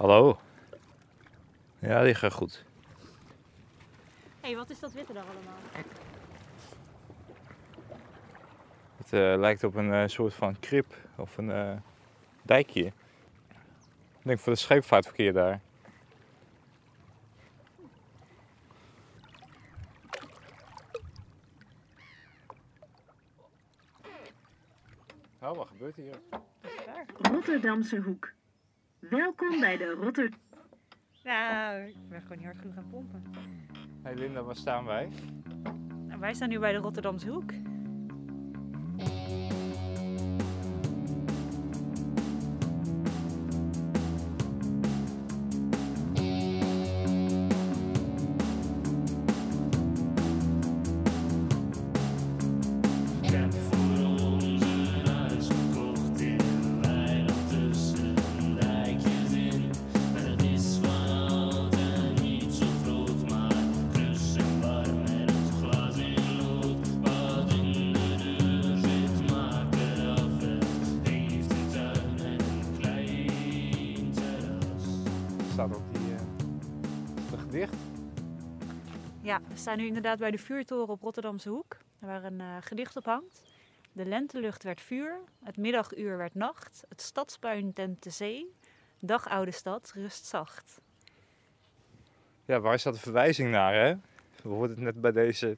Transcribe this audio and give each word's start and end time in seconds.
Hallo. 0.00 0.38
Ja, 1.78 2.02
die 2.02 2.14
gaat 2.14 2.32
goed. 2.32 2.64
Hé, 4.40 4.48
hey, 4.48 4.56
wat 4.56 4.70
is 4.70 4.80
dat 4.80 4.92
witte 4.92 5.12
daar 5.12 5.24
allemaal? 5.24 5.58
Het 8.96 9.12
eh, 9.12 9.38
lijkt 9.38 9.64
op 9.64 9.74
een 9.74 9.92
eh, 9.92 10.06
soort 10.06 10.34
van 10.34 10.58
krip 10.60 10.96
of 11.16 11.38
een 11.38 11.50
eh, 11.50 11.76
dijkje. 12.42 12.84
Ik 12.84 12.92
denk 14.22 14.38
voor 14.38 14.52
de 14.52 14.58
scheepvaartverkeer 14.58 15.32
daar. 15.32 15.60
Oh, 25.42 25.56
wat 25.56 25.68
gebeurt 25.68 25.96
hier? 25.96 26.20
Rotterdamse 27.20 27.96
Hoek. 27.96 28.38
Welkom 29.10 29.60
bij 29.60 29.76
de 29.76 29.90
Rotter... 30.00 30.30
Nou, 31.24 31.80
ik 31.86 32.08
ben 32.08 32.20
gewoon 32.22 32.36
niet 32.36 32.46
hard 32.46 32.58
genoeg 32.58 32.76
aan 32.76 32.82
het 32.82 32.90
pompen. 32.90 33.22
Hey 34.02 34.14
Linda, 34.14 34.42
waar 34.42 34.56
staan 34.56 34.84
wij? 34.84 35.08
Nou, 36.06 36.20
wij 36.20 36.34
staan 36.34 36.48
nu 36.48 36.58
bij 36.58 36.72
de 36.72 36.78
Rotterdamse 36.78 37.30
Hoek. 37.30 37.52
Ja, 79.30 79.40
we 79.48 79.56
staan 79.56 79.76
nu 79.76 79.86
inderdaad 79.86 80.18
bij 80.18 80.30
de 80.30 80.38
vuurtoren 80.38 80.88
op 80.88 81.02
Rotterdamse 81.02 81.48
Hoek. 81.48 81.76
Waar 81.98 82.24
een 82.24 82.40
eh, 82.40 82.56
gedicht 82.60 82.96
op 82.96 83.04
hangt. 83.04 83.42
De 83.92 84.04
lentelucht 84.04 84.62
werd 84.62 84.80
vuur, 84.80 85.20
het 85.44 85.56
middaguur 85.56 86.16
werd 86.16 86.34
nacht, 86.34 86.84
het 86.88 87.00
stadspuin 87.00 87.72
tent 87.72 88.02
de 88.02 88.10
zee. 88.10 88.54
Dag 89.00 89.28
oude 89.28 89.50
stad, 89.50 89.92
rust 89.94 90.26
zacht. 90.26 90.80
Ja, 92.44 92.60
waar 92.60 92.74
is 92.74 92.82
dat 92.82 92.94
een 92.94 93.00
verwijzing 93.00 93.50
naar, 93.50 93.74
hè? 93.74 93.94
We 94.42 94.48
hoorden 94.48 94.76
het 94.76 94.84
net 94.84 95.00
bij 95.00 95.12
deze 95.12 95.56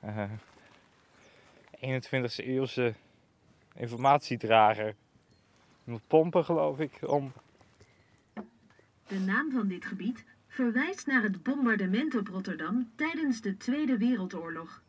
eh 0.00 0.30
21e 1.74 2.36
eeuwse 2.36 2.94
informatiedrager. 3.74 4.94
Moet 5.84 6.06
pompen, 6.06 6.44
geloof 6.44 6.78
ik, 6.78 6.98
om... 7.06 7.32
De 9.06 9.18
naam 9.18 9.50
van 9.50 9.68
dit 9.68 9.84
gebied 9.84 10.24
verwijst 10.52 11.06
naar 11.06 11.22
het 11.22 11.42
bombardement 11.42 12.14
op 12.14 12.28
Rotterdam 12.28 12.90
tijdens 12.94 13.40
de 13.40 13.56
Tweede 13.56 13.98
Wereldoorlog. 13.98 14.82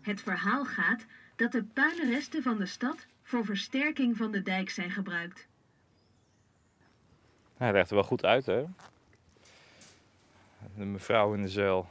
Het 0.00 0.20
verhaal 0.20 0.64
gaat 0.64 1.04
dat 1.36 1.52
de 1.52 1.62
puinresten 1.62 2.42
van 2.42 2.58
de 2.58 2.66
stad 2.66 3.06
voor 3.22 3.44
versterking 3.44 4.16
van 4.16 4.30
de 4.30 4.42
dijk 4.42 4.70
zijn 4.70 4.90
gebruikt. 4.90 5.46
Hij 7.56 7.72
legt 7.72 7.88
er 7.88 7.94
wel 7.94 8.04
goed 8.04 8.24
uit, 8.24 8.46
hè? 8.46 8.64
De 10.76 10.84
mevrouw 10.84 11.34
in 11.34 11.42
de 11.42 11.48
zeil. 11.48 11.88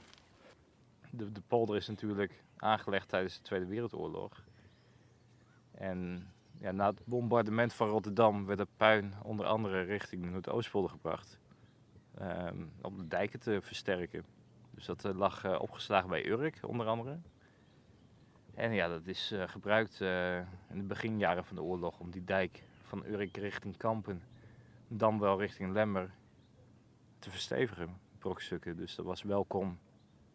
De, 1.10 1.32
de 1.32 1.42
polder 1.48 1.76
is 1.76 1.88
natuurlijk 1.88 2.32
aangelegd 2.58 3.10
tijdens 3.10 3.36
de 3.36 3.42
Tweede 3.42 3.66
Wereldoorlog. 3.66 4.44
En 5.72 6.28
ja, 6.60 6.72
na 6.72 6.90
het 6.90 7.02
bombardement 7.06 7.74
van 7.74 7.90
Rotterdam 7.90 8.46
werd 8.46 8.60
het 8.60 8.78
puin 8.78 9.14
onder 9.24 9.46
andere 9.46 9.82
richting 9.82 10.24
de 10.24 10.30
Noordoostpolder 10.30 10.90
gebracht. 10.90 11.40
Ehm, 12.20 12.66
om 12.82 12.98
de 12.98 13.08
dijken 13.08 13.40
te 13.40 13.62
versterken. 13.62 14.26
Dus 14.80 14.86
dat 14.86 15.06
eh, 15.06 15.16
lag 15.16 15.44
eh, 15.44 15.62
opgeslagen 15.62 16.10
bij 16.10 16.26
Urk, 16.28 16.60
onder 16.68 16.88
andere. 16.88 17.20
En 18.54 18.74
ja, 18.74 18.88
dat 18.88 19.08
is 19.08 19.32
eh, 19.32 19.48
gebruikt 19.48 20.02
in 20.70 20.78
de 20.78 20.84
beginjaren 20.84 21.46
van 21.46 21.56
de 21.56 21.62
oorlog 21.62 22.00
om 22.00 22.12
die 22.12 22.24
dijk 22.24 22.64
van 22.84 23.06
Urk 23.06 23.38
richting 23.38 23.78
Kampen 23.78 24.22
dan 24.88 25.20
wel 25.20 25.40
richting 25.40 25.72
Lemmer 25.72 26.12
te 27.20 27.30
verstevigen, 27.30 27.98
brokstukken. 28.18 28.78
Dus 28.78 28.96
dat 28.96 29.06
was 29.06 29.24
welkom 29.24 29.80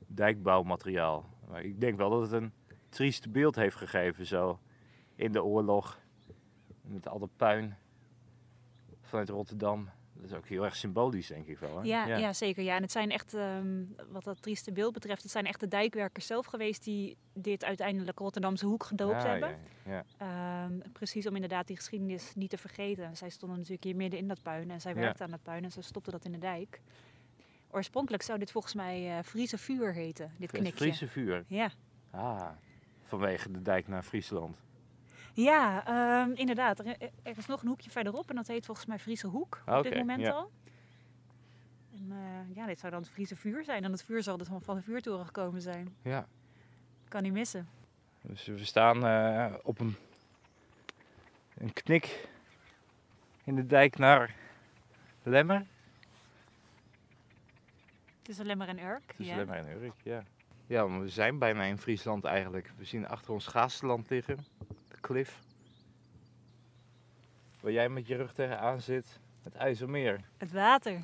dijkbouwmateriaal. 0.07 1.25
Maar 1.49 1.63
ik 1.63 1.81
denk 1.81 1.97
wel 1.97 2.11
dat 2.11 2.21
het 2.21 2.33
een 2.33 2.53
triest 2.89 3.33
beeld 3.33 3.57
heeft 3.57 3.77
gegeven 3.77 4.27
zo 4.27 4.59
in 5.15 5.33
de 5.33 5.45
oorlog. 5.45 5.99
Met 6.83 7.09
al 7.09 7.19
dat 7.19 7.37
puin 7.37 7.77
vanuit 9.01 9.29
Rotterdam. 9.29 9.89
Dat 10.15 10.31
is 10.31 10.37
ook 10.37 10.47
heel 10.47 10.65
erg 10.65 10.77
symbolisch, 10.77 11.27
denk 11.27 11.47
ik 11.47 11.59
wel. 11.59 11.77
Hè? 11.77 11.83
Ja, 11.83 12.07
ja. 12.07 12.33
zeker. 12.33 12.63
Ja. 12.63 12.77
En 12.77 12.83
het 12.83 12.93
zijn 12.93 13.11
echt, 13.11 13.35
ehm, 13.35 13.85
wat 14.09 14.25
dat 14.25 14.43
trieste 14.43 14.73
beeld 14.73 14.93
betreft, 14.93 15.23
het 15.23 15.31
zijn 15.31 15.47
echt 15.47 15.61
de 15.61 15.69
dijkwerkers 15.69 16.27
zelf 16.27 16.47
geweest 16.47 16.85
die 16.85 17.17
dit 17.33 17.65
uiteindelijk 17.65 18.19
Rotterdamse 18.19 18.67
Hoek 18.67 18.85
gedoopt 18.85 19.23
Ja, 19.23 19.29
hebben. 19.29 19.59
Ja. 19.87 20.05
Ehm, 20.17 20.79
precies 20.93 21.27
om 21.27 21.35
inderdaad 21.35 21.67
die 21.67 21.77
geschiedenis 21.77 22.33
niet 22.35 22.51
te 22.51 22.59
vergeten. 22.59 23.17
Zij 23.17 23.31
stonden 23.31 23.57
natuurlijk 23.57 23.85
hier 23.85 23.97
midden 23.97 24.19
in 24.19 24.29
dat 24.29 24.43
puin 24.43 24.71
en 24.71 24.81
zij 24.81 24.95
werkten 24.95 25.25
aan 25.25 25.31
dat 25.31 25.43
puin 25.43 25.65
en 25.65 25.73
ze 25.73 25.83
stopten 25.83 26.13
dat 26.13 26.25
in 26.25 26.33
de 26.33 26.39
dijk. 26.39 26.81
Oorspronkelijk 27.71 28.23
zou 28.23 28.39
dit 28.39 28.51
volgens 28.51 28.75
mij 28.75 29.19
eh 29.19 29.25
Friese 29.25 29.59
vuur 29.59 29.93
heten, 29.95 30.33
dit 30.39 30.51
Het 30.53 30.61
knikje. 30.61 30.79
Friese 30.79 31.09
vuur. 31.09 31.45
Ja, 31.49 31.71
Ah, 32.11 32.51
vanwege 33.03 33.51
de 33.51 33.63
dijk 33.63 33.89
naar 33.89 34.03
Friesland. 34.03 34.57
Ja 35.35 35.87
ehm, 35.87 36.31
inderdaad. 36.35 36.79
Er, 36.79 36.97
er 37.23 37.39
is 37.39 37.47
nog 37.47 37.63
een 37.63 37.69
hoekje 37.69 37.91
verderop 37.91 38.29
en 38.31 38.37
dat 38.37 38.47
heet 38.47 38.67
volgens 38.67 38.87
mij 38.87 38.99
Friese 38.99 39.27
Hoek 39.27 39.63
op 39.67 39.83
dit 39.83 39.95
moment 39.97 40.21
ja. 40.21 40.31
al. 40.31 40.51
En 41.95 42.13
eh, 42.13 42.57
ja, 42.57 42.67
dit 42.67 42.79
zou 42.79 42.93
dan 42.93 43.01
het 43.03 43.11
Friese 43.11 43.37
vuur 43.37 43.65
zijn. 43.65 43.85
En 43.85 43.93
het 43.93 44.05
vuur 44.05 44.23
zal 44.23 44.37
dus 44.37 44.49
van- 44.61 44.77
de 44.77 44.83
vuurtoren 44.83 45.27
gekomen 45.27 45.63
zijn. 45.63 45.97
Ja. 46.03 46.27
Kan 47.09 47.23
niet 47.23 47.33
missen. 47.33 47.69
Dus 48.21 48.47
we 48.47 48.65
staan 48.65 49.07
eh, 49.07 49.55
op 49.63 49.81
een, 49.81 49.97
een 51.55 51.73
knik 51.73 52.29
in 53.45 53.55
de 53.55 53.67
dijk 53.67 53.99
naar 53.99 54.35
Lemmer. 55.23 55.67
Tussen 58.23 58.47
Lemmer 58.47 58.69
en 58.69 58.83
Urk. 58.83 59.13
Tussen 59.17 59.25
ja. 59.25 59.37
Lemmer 59.37 59.57
en 59.57 59.83
Urk, 59.83 59.95
ja. 60.03 60.23
Ja, 60.67 60.99
we 60.99 61.09
zijn 61.09 61.39
bijna 61.39 61.63
in 61.63 61.79
Friesland 61.79 62.25
eigenlijk. 62.25 62.73
We 62.77 62.85
zien 62.85 63.09
achter 63.09 63.33
ons 63.33 63.47
Gaasterland 63.47 64.11
liggen, 64.11 64.47
klif. 65.07 65.41
Waar 67.61 67.73
jij 67.73 67.89
met 67.89 68.07
je 68.07 68.17
rug 68.17 68.33
tegenaan 68.33 68.81
zit, 68.81 69.21
het 69.43 69.55
IJsselmeer. 69.55 70.21
Het 70.37 70.53
water. 70.53 71.03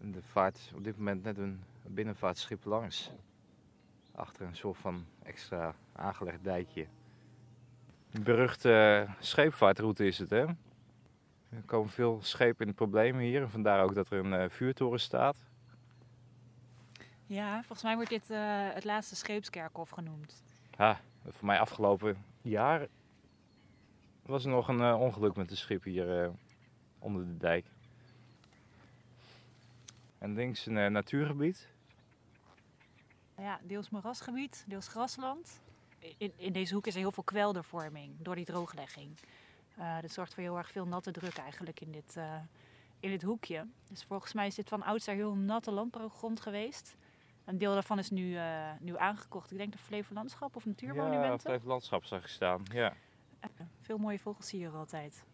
En 0.00 0.14
er 0.14 0.22
vaart 0.22 0.72
op 0.74 0.84
dit 0.84 0.96
moment 0.96 1.22
net 1.22 1.38
een 1.38 1.62
binnenvaartschip 1.82 2.64
langs. 2.64 3.10
Achter 4.14 4.46
een 4.46 4.56
soort 4.56 4.78
van 4.78 5.06
extra 5.22 5.74
aangelegd 5.92 6.44
dijkje. 6.44 6.86
Een 8.12 8.22
beruchte 8.22 9.06
scheepvaartroute 9.18 10.06
is 10.06 10.18
het, 10.18 10.30
hè? 10.30 10.44
Er 11.48 11.62
komen 11.66 11.90
veel 11.90 12.18
schepen 12.22 12.60
in 12.60 12.70
de 12.70 12.76
problemen 12.76 13.22
hier. 13.22 13.42
En 13.42 13.50
vandaar 13.50 13.82
ook 13.82 13.94
dat 13.94 14.10
er 14.10 14.18
een 14.18 14.32
eh, 14.32 14.48
vuurtoren 14.48 15.00
staat. 15.00 15.36
Ja, 17.26 17.56
volgens 17.56 17.82
mij 17.82 17.94
wordt 17.94 18.10
dit 18.10 18.30
eh, 18.30 18.38
het 18.74 18.84
laatste 18.84 19.16
scheepskerkhof 19.16 19.90
genoemd. 19.90 20.42
Ja, 20.78 21.00
voor 21.22 21.46
mij 21.46 21.60
afgelopen 21.60 22.16
jaar 22.42 22.88
was 24.22 24.44
er 24.44 24.50
nog 24.50 24.68
een 24.68 24.80
eh, 24.80 25.00
ongeluk 25.00 25.36
met 25.36 25.50
een 25.50 25.56
schip 25.56 25.82
hier 25.84 26.22
eh, 26.22 26.30
onder 26.98 27.24
de 27.24 27.36
dijk. 27.36 27.66
En 30.18 30.34
links 30.34 30.66
een 30.66 30.78
eh, 30.78 30.90
natuurgebied. 30.90 31.68
Ja, 33.38 33.60
deels 33.62 33.90
moerasgebied, 33.90 34.64
deels 34.66 34.88
grasland. 34.88 35.60
In, 36.16 36.32
in 36.36 36.52
deze 36.52 36.74
hoek 36.74 36.86
is 36.86 36.94
er 36.94 37.00
heel 37.00 37.12
veel 37.12 37.22
kweldervorming 37.22 38.14
door 38.18 38.34
die 38.34 38.44
drooglegging. 38.44 39.10
Dit 40.00 40.12
zorgt 40.12 40.34
voor 40.34 40.42
heel 40.42 40.56
erg 40.58 40.70
veel 40.70 40.86
natte 40.86 41.10
druk 41.10 41.36
eigenlijk 41.36 41.80
in 41.80 41.92
dit, 41.92 42.16
in 43.00 43.10
dit 43.10 43.22
hoekje. 43.22 43.66
Dus 43.88 44.04
volgens 44.04 44.32
mij 44.32 44.46
is 44.46 44.54
dit 44.54 44.68
van 44.68 44.82
oudsher 44.82 45.14
heel 45.14 45.34
natte 45.34 45.70
landbouwgrond 45.70 46.40
geweest. 46.40 46.96
Een 47.44 47.58
deel 47.58 47.72
daarvan 47.72 47.98
is 47.98 48.10
nu, 48.10 48.38
nu 48.80 48.96
aangekocht. 48.96 49.50
Ik 49.50 49.58
denk 49.58 49.72
de 49.72 49.78
Flevolandschap 49.78 50.56
of 50.56 50.64
Ja, 50.64 50.70
natuurmonumenten. 50.70 51.52
het 51.52 51.64
landschap 51.64 52.04
zag 52.04 52.20
ik 52.20 52.28
staan. 52.28 52.62
Ja. 52.72 52.94
Veel 53.80 53.98
mooie 53.98 54.18
vogels 54.18 54.50
hier 54.50 54.70
altijd. 54.70 55.24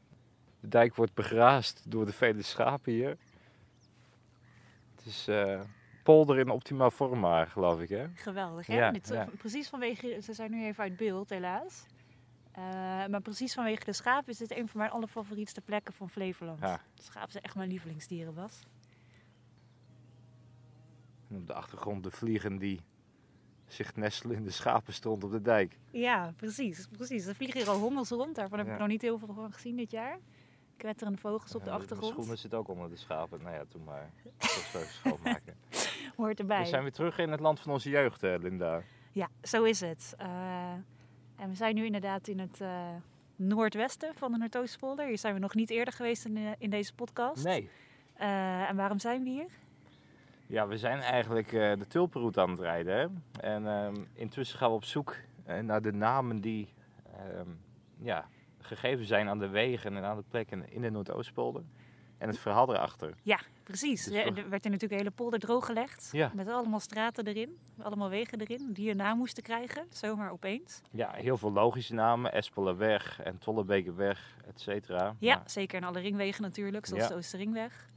De 0.61 0.69
dijk 0.69 0.95
wordt 0.95 1.15
begraasd 1.15 1.83
door 1.91 2.05
de 2.05 2.13
vele 2.13 2.43
schapen 2.43 2.93
hier. 2.93 3.17
Het 4.95 5.07
is 5.07 5.29
eh, 5.29 5.61
polder 6.03 6.39
in 6.39 6.51
optima 6.51 6.91
forma, 6.91 7.45
geloof 7.45 7.81
ik, 7.81 7.89
hè? 7.89 8.07
Geweldig, 8.15 8.67
hè? 8.67 8.89
Ja. 8.89 9.29
Precies 9.39 9.69
vanwege, 9.69 10.21
ze 10.23 10.33
zijn 10.33 10.51
nu 10.51 10.65
even 10.65 10.83
uit 10.83 10.97
beeld 10.97 11.29
helaas. 11.29 11.87
Eh, 12.53 12.63
maar 13.07 13.21
precies 13.21 13.55
vanwege 13.55 13.85
de 13.85 13.93
schapen 13.93 14.33
is 14.33 14.39
dit 14.39 14.57
een 14.57 14.69
van 14.69 14.81
mijn 14.81 14.91
allerfavorietste 14.91 15.61
plekken 15.61 15.95
van 15.95 16.11
Flevoland. 16.11 16.61
Ja. 16.61 16.81
Schapen 16.95 17.31
zijn 17.31 17.45
echt 17.45 17.55
mijn 17.55 17.69
lievelingsdieren, 17.69 18.35
Bas. 18.35 18.63
En 21.29 21.37
op 21.37 21.47
de 21.47 21.53
achtergrond 21.53 22.03
de 22.03 22.11
vliegen 22.11 22.59
die 22.59 22.81
zich 23.73 23.97
nestelen 23.97 24.37
in 24.37 24.45
de 24.45 24.51
schapenstront 24.51 25.25
op 25.25 25.31
de 25.31 25.43
dijk. 25.43 25.79
Ja, 25.91 26.33
precies, 26.37 26.87
precies. 26.97 27.27
Er 27.27 27.35
vliegen 27.35 27.61
hier 27.61 27.69
al 27.69 27.79
hommels 27.79 28.09
rond. 28.09 28.35
Daarvan 28.35 28.59
heb 28.59 28.67
Ja. 28.67 28.73
ik 28.73 28.79
nog 28.79 28.89
niet 28.89 29.03
heel 29.03 29.19
veel 29.19 29.35
van 29.35 29.53
gezien 29.53 29.77
dit 29.77 29.91
jaar. 29.91 30.19
Kwetterende 30.77 31.19
vogels 31.19 31.55
op 31.55 31.65
de 31.65 31.71
Ja, 31.71 31.77
achtergrond. 31.77 32.13
schoenen 32.13 32.39
zitten 32.39 32.59
ook 32.59 32.69
onder 32.69 32.89
de 32.91 32.97
schapen. 32.97 33.43
Nou 33.43 33.55
ja, 33.55 33.65
toen 33.69 33.85
maar. 33.85 34.11
Schoonmaken. 34.87 35.55
Hoort 36.17 36.39
erbij. 36.39 36.61
We 36.61 36.67
zijn 36.67 36.83
weer 36.83 36.93
terug 36.93 37.19
in 37.19 37.31
het 37.31 37.41
land 37.41 37.61
van 37.61 37.73
onze 37.73 37.91
jeugd, 37.91 38.23
eh, 38.23 38.35
Linda. 38.39 38.83
Ja, 39.13 39.29
zo 39.43 39.63
is 39.65 39.81
het. 39.81 40.15
Eh, 40.19 40.73
en 41.37 41.49
we 41.49 41.55
zijn 41.55 41.75
nu 41.75 41.85
inderdaad 41.85 42.29
in 42.29 42.39
het 42.39 42.61
eh, 42.61 42.89
noordwesten 43.37 44.15
van 44.15 44.33
de 44.33 44.39
Noordoostpolder. 44.39 45.07
Hier 45.07 45.19
zijn 45.19 45.35
we 45.35 45.41
nog 45.41 45.55
niet 45.55 45.71
eerder 45.71 45.95
geweest 45.95 46.25
in, 46.25 46.55
in 46.59 46.71
deze 46.71 46.95
podcast. 46.95 47.45
Nee. 47.45 47.71
Eh, 48.15 48.69
en 48.71 48.77
waarom 48.77 48.99
zijn 48.99 49.23
we 49.23 49.29
hier? 49.31 49.47
Ja, 50.49 50.67
we 50.67 50.77
zijn 50.79 51.01
eigenlijk 51.01 51.53
eh, 51.53 51.73
de 51.79 51.87
tulpenroute 51.87 52.41
aan 52.41 52.51
het 52.51 52.61
rijden. 52.61 52.97
Hè? 52.97 53.07
En 53.41 53.67
ehm, 53.67 53.95
intussen 54.15 54.59
gaan 54.59 54.69
we 54.69 54.75
op 54.75 54.85
zoek 54.85 55.17
eh, 55.45 55.59
naar 55.59 55.83
de 55.83 55.93
namen 55.93 56.41
die 56.41 56.73
ehm, 57.17 57.49
ja, 57.99 58.29
gegeven 58.59 59.05
zijn 59.07 59.29
aan 59.29 59.39
de 59.39 59.49
wegen 59.49 59.97
en 59.97 60.05
aan 60.05 60.17
de 60.17 60.25
plekken 60.29 60.71
in 60.73 60.81
de 60.83 60.91
Noordoostpolder. 60.91 61.63
En 62.19 62.29
het 62.29 62.39
verhaal 62.39 62.75
erachter. 62.75 63.15
Precies. 63.63 64.05
Dus 64.05 64.15
Er 64.15 64.27
er 64.27 64.35
werd 64.35 64.65
er 64.65 64.71
natuurlijk 64.71 64.83
een 64.93 64.99
hele 64.99 65.11
polder 65.11 65.39
drooggelegd. 65.39 66.09
Ja. 66.13 66.31
Met 66.35 66.49
allemaal 66.49 66.81
straten 66.81 67.27
erin. 67.27 67.59
Allemaal 67.83 68.09
wegen 68.09 68.41
erin. 68.41 68.73
Die 68.73 68.91
een 68.91 68.97
naam 68.97 69.19
moesten 69.19 69.43
krijgen. 69.43 69.87
Zomaar 69.91 70.31
opeens. 70.31 70.81
Ja, 70.91 71.11
heel 71.13 71.37
veel 71.37 71.53
logische 71.53 71.95
namen. 71.95 72.33
Espelerweg 72.33 73.21
en 73.21 73.39
Tollebekerweg, 73.39 74.37
et 74.47 74.61
cetera. 74.61 75.15
Ja, 75.19 75.37
Maar, 75.37 75.51
zeker. 75.51 75.81
En 75.83 75.89
alle 75.89 76.01
ringwegen 76.01 76.43
natuurlijk. 76.43 76.87
Zoals 76.87 77.03
Ja. 77.03 77.09
de 77.09 77.15
Oosterringweg. 77.15 77.89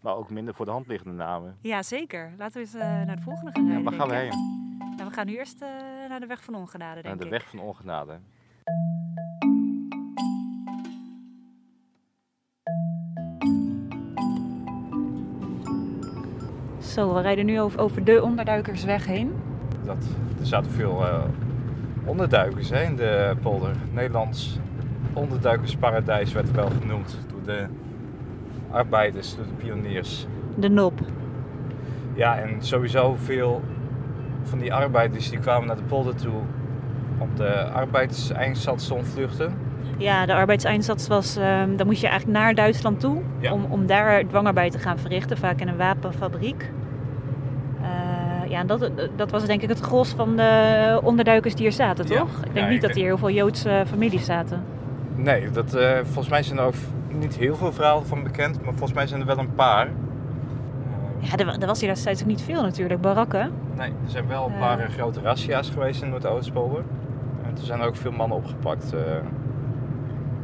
Maar 0.00 0.16
ook 0.16 0.30
minder 0.30 0.54
voor 0.54 0.64
de 0.64 0.70
hand 0.70 0.86
liggende 0.86 1.16
namen. 1.16 1.56
Ja, 1.60 1.82
zeker. 1.82 2.32
Laten 2.38 2.54
we 2.54 2.60
eens 2.60 2.74
eh, 2.74 2.80
naar 2.80 3.16
de 3.16 3.22
volgende 3.22 3.50
gaan 3.52 3.66
rijden. 3.66 3.84
waar 3.84 3.92
gaan 3.92 4.08
we 4.08 4.14
heen? 4.14 4.58
Nou, 4.96 5.08
we 5.08 5.14
gaan 5.14 5.26
nu 5.26 5.36
eerst 5.36 5.62
eh, 5.62 5.68
naar 6.08 6.20
de 6.20 6.26
weg 6.26 6.44
van 6.44 6.54
Ongenade, 6.54 6.94
denk 6.94 7.06
Naar 7.06 7.16
de 7.16 7.24
ik. 7.24 7.30
weg 7.30 7.48
van 7.48 7.58
ongenade. 7.58 8.18
Zo, 16.80 17.14
we 17.14 17.20
rijden 17.20 17.46
nu 17.46 17.60
over, 17.60 18.04
de 18.04 18.22
Onderduikersweg 18.22 19.06
heen. 19.06 19.32
Dat, 19.84 20.04
er 20.40 20.46
zaten 20.46 20.70
veel 20.70 21.06
eh, 21.06 21.24
onderduikers 22.04 22.70
hè, 22.70 22.82
in 22.82 22.96
de 22.96 23.36
polder. 23.42 23.76
Nederlands 23.92 24.58
onderduikersparadijs 25.12 26.32
werd 26.32 26.50
wel 26.50 26.70
genoemd 26.80 27.18
door 27.30 27.42
de 27.44 27.66
arbeiders, 28.70 29.36
door 29.36 29.44
de 29.44 29.64
pioniers. 29.64 30.26
De 30.54 30.68
Nop. 30.68 31.00
Ja, 32.14 32.38
en 32.38 32.56
sowieso 32.58 33.16
veel 33.22 33.62
van 34.42 34.58
die 34.58 34.74
arbeiders 34.74 35.30
die 35.30 35.38
kwamen 35.38 35.66
naar 35.66 35.76
de 35.76 35.82
polder 35.82 36.14
toe 36.14 36.40
om 37.18 37.28
de 37.36 37.64
arbeidseindsatz 37.70 38.86
te 38.86 38.94
ontvluchten. 38.94 39.52
Ja, 39.96 40.26
de 40.26 40.34
arbeidseinsatz 40.34 41.06
was, 41.08 41.36
ehm 41.36 41.76
dan 41.76 41.86
moest 41.86 42.00
je 42.00 42.06
eigenlijk 42.08 42.38
naar 42.38 42.54
Duitsland 42.54 43.00
toe 43.00 43.22
Ja. 43.38 43.52
om, 43.52 43.64
om 43.68 43.86
daar 43.86 44.26
dwangarbeid 44.26 44.72
te 44.72 44.78
gaan 44.78 44.98
verrichten, 44.98 45.38
vaak 45.38 45.60
in 45.60 45.68
een 45.68 45.76
wapenfabriek. 45.76 46.70
Eh, 47.82 48.50
ja, 48.50 48.58
en 48.60 48.66
dat, 48.66 48.90
dat 49.16 49.30
was 49.30 49.44
denk 49.46 49.62
ik 49.62 49.68
het 49.68 49.80
gros 49.80 50.08
van 50.12 50.36
de 50.36 51.00
onderduikers 51.02 51.54
die 51.54 51.62
hier 51.62 51.72
zaten, 51.72 52.06
Ja. 52.08 52.18
toch? 52.18 52.28
Ik 52.36 52.42
denk 52.42 52.56
Ja, 52.56 52.64
niet 52.64 52.72
ik 52.74 52.80
dat 52.80 52.80
denk- 52.80 52.94
hier 52.94 53.04
heel 53.06 53.18
veel 53.18 53.30
Joodse 53.30 53.82
families 53.86 54.24
zaten. 54.24 54.62
Nee, 55.14 55.50
dat, 55.50 55.74
eh, 55.74 55.98
volgens 56.02 56.28
mij 56.28 56.42
zijn 56.42 56.58
er 56.58 56.64
ook 56.64 56.74
niet 57.08 57.36
heel 57.36 57.56
veel 57.56 57.72
verhalen 57.72 58.06
van 58.06 58.22
bekend, 58.22 58.56
maar 58.64 58.70
volgens 58.72 58.92
mij 58.92 59.06
zijn 59.06 59.20
er 59.20 59.26
wel 59.26 59.38
een 59.38 59.54
paar. 59.54 59.86
Eh, 59.86 61.28
Ja, 61.30 61.36
er, 61.36 61.44
wa- 61.46 61.58
er 61.58 61.66
was 61.66 61.80
hier 61.80 61.88
destijds 61.88 62.20
ook 62.22 62.28
niet 62.28 62.42
veel 62.42 62.62
natuurlijk, 62.62 63.00
barakken. 63.00 63.52
Nee, 63.76 63.88
er 63.88 64.10
zijn 64.10 64.26
wel 64.26 64.46
een 64.46 64.58
paar 64.58 64.78
eh, 64.78 64.88
grote 64.90 65.20
razzia's 65.20 65.70
geweest 65.70 66.02
in 66.02 66.08
Noord-Oostpolder. 66.10 66.84
En 67.44 67.50
er 67.56 67.62
zijn 67.64 67.80
ook 67.80 67.96
veel 67.96 68.12
mannen 68.12 68.36
opgepakt, 68.36 68.94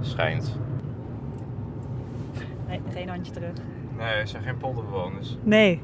schijnt. 0.00 0.58
Nee, 2.68 2.80
geen 2.92 3.08
handje 3.08 3.32
terug. 3.32 3.52
Nee, 3.96 4.06
er 4.14 4.28
zijn 4.28 4.42
geen 4.42 4.56
polderbewoners. 4.56 5.38
Nee. 5.42 5.80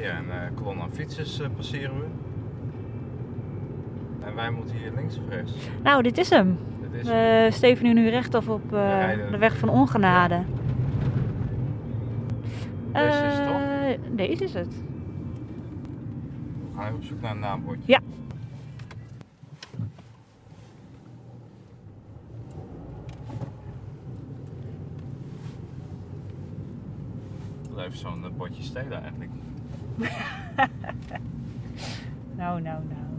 Ja, 0.00 0.18
een 0.18 0.24
uh, 0.26 0.34
kolon 0.56 0.80
aan 0.80 0.92
fietsers 0.92 1.40
passeren 1.56 1.98
we. 1.98 2.04
En 4.26 4.34
wij 4.34 4.50
moeten 4.50 4.76
hier 4.76 4.92
links 4.94 5.18
of 5.18 5.22
rechts. 5.28 5.52
Nou, 5.82 6.02
dit 6.02 6.18
is 6.18 6.30
hem. 6.30 6.58
We 7.00 7.48
stevenen 7.52 7.94
nu 7.94 8.08
rechtaf 8.08 8.48
op 8.48 8.72
eh, 8.72 9.08
de 9.30 9.38
weg 9.38 9.56
van 9.58 9.68
Ongenade. 9.68 10.42
Deze 12.92 13.24
is 13.26 13.38
het 13.38 13.46
toch? 13.46 13.60
Eh, 13.60 14.16
Deze 14.16 14.44
is 14.44 14.54
het. 14.54 14.74
We 16.70 16.74
gaan 16.74 16.84
even 16.84 16.96
op 16.96 17.04
zoek 17.04 17.20
naar 17.20 17.30
een 17.30 17.38
naambordje. 17.38 17.82
Ja. 17.92 18.00
Wil 27.68 27.78
even 27.78 27.98
zo'n 27.98 28.24
eh, 28.24 28.30
bordje 28.36 28.62
stelen 28.62 29.02
eigenlijk. 29.02 29.30
Nou, 32.36 32.60
nou, 32.60 32.82
nou. 32.88 33.11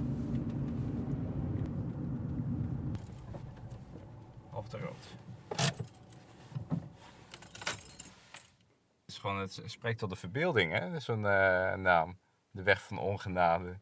Het 8.99 9.05
is 9.05 9.17
gewoon, 9.17 9.37
het 9.37 9.61
spreekt 9.65 9.99
tot 9.99 10.09
de 10.09 10.15
verbeelding, 10.15 10.71
hè? 10.71 10.99
Zo'n 10.99 11.25
eh, 11.25 11.73
naam. 11.73 12.17
De 12.51 12.63
weg 12.63 12.83
van 12.83 12.97
ongenade. 12.97 13.79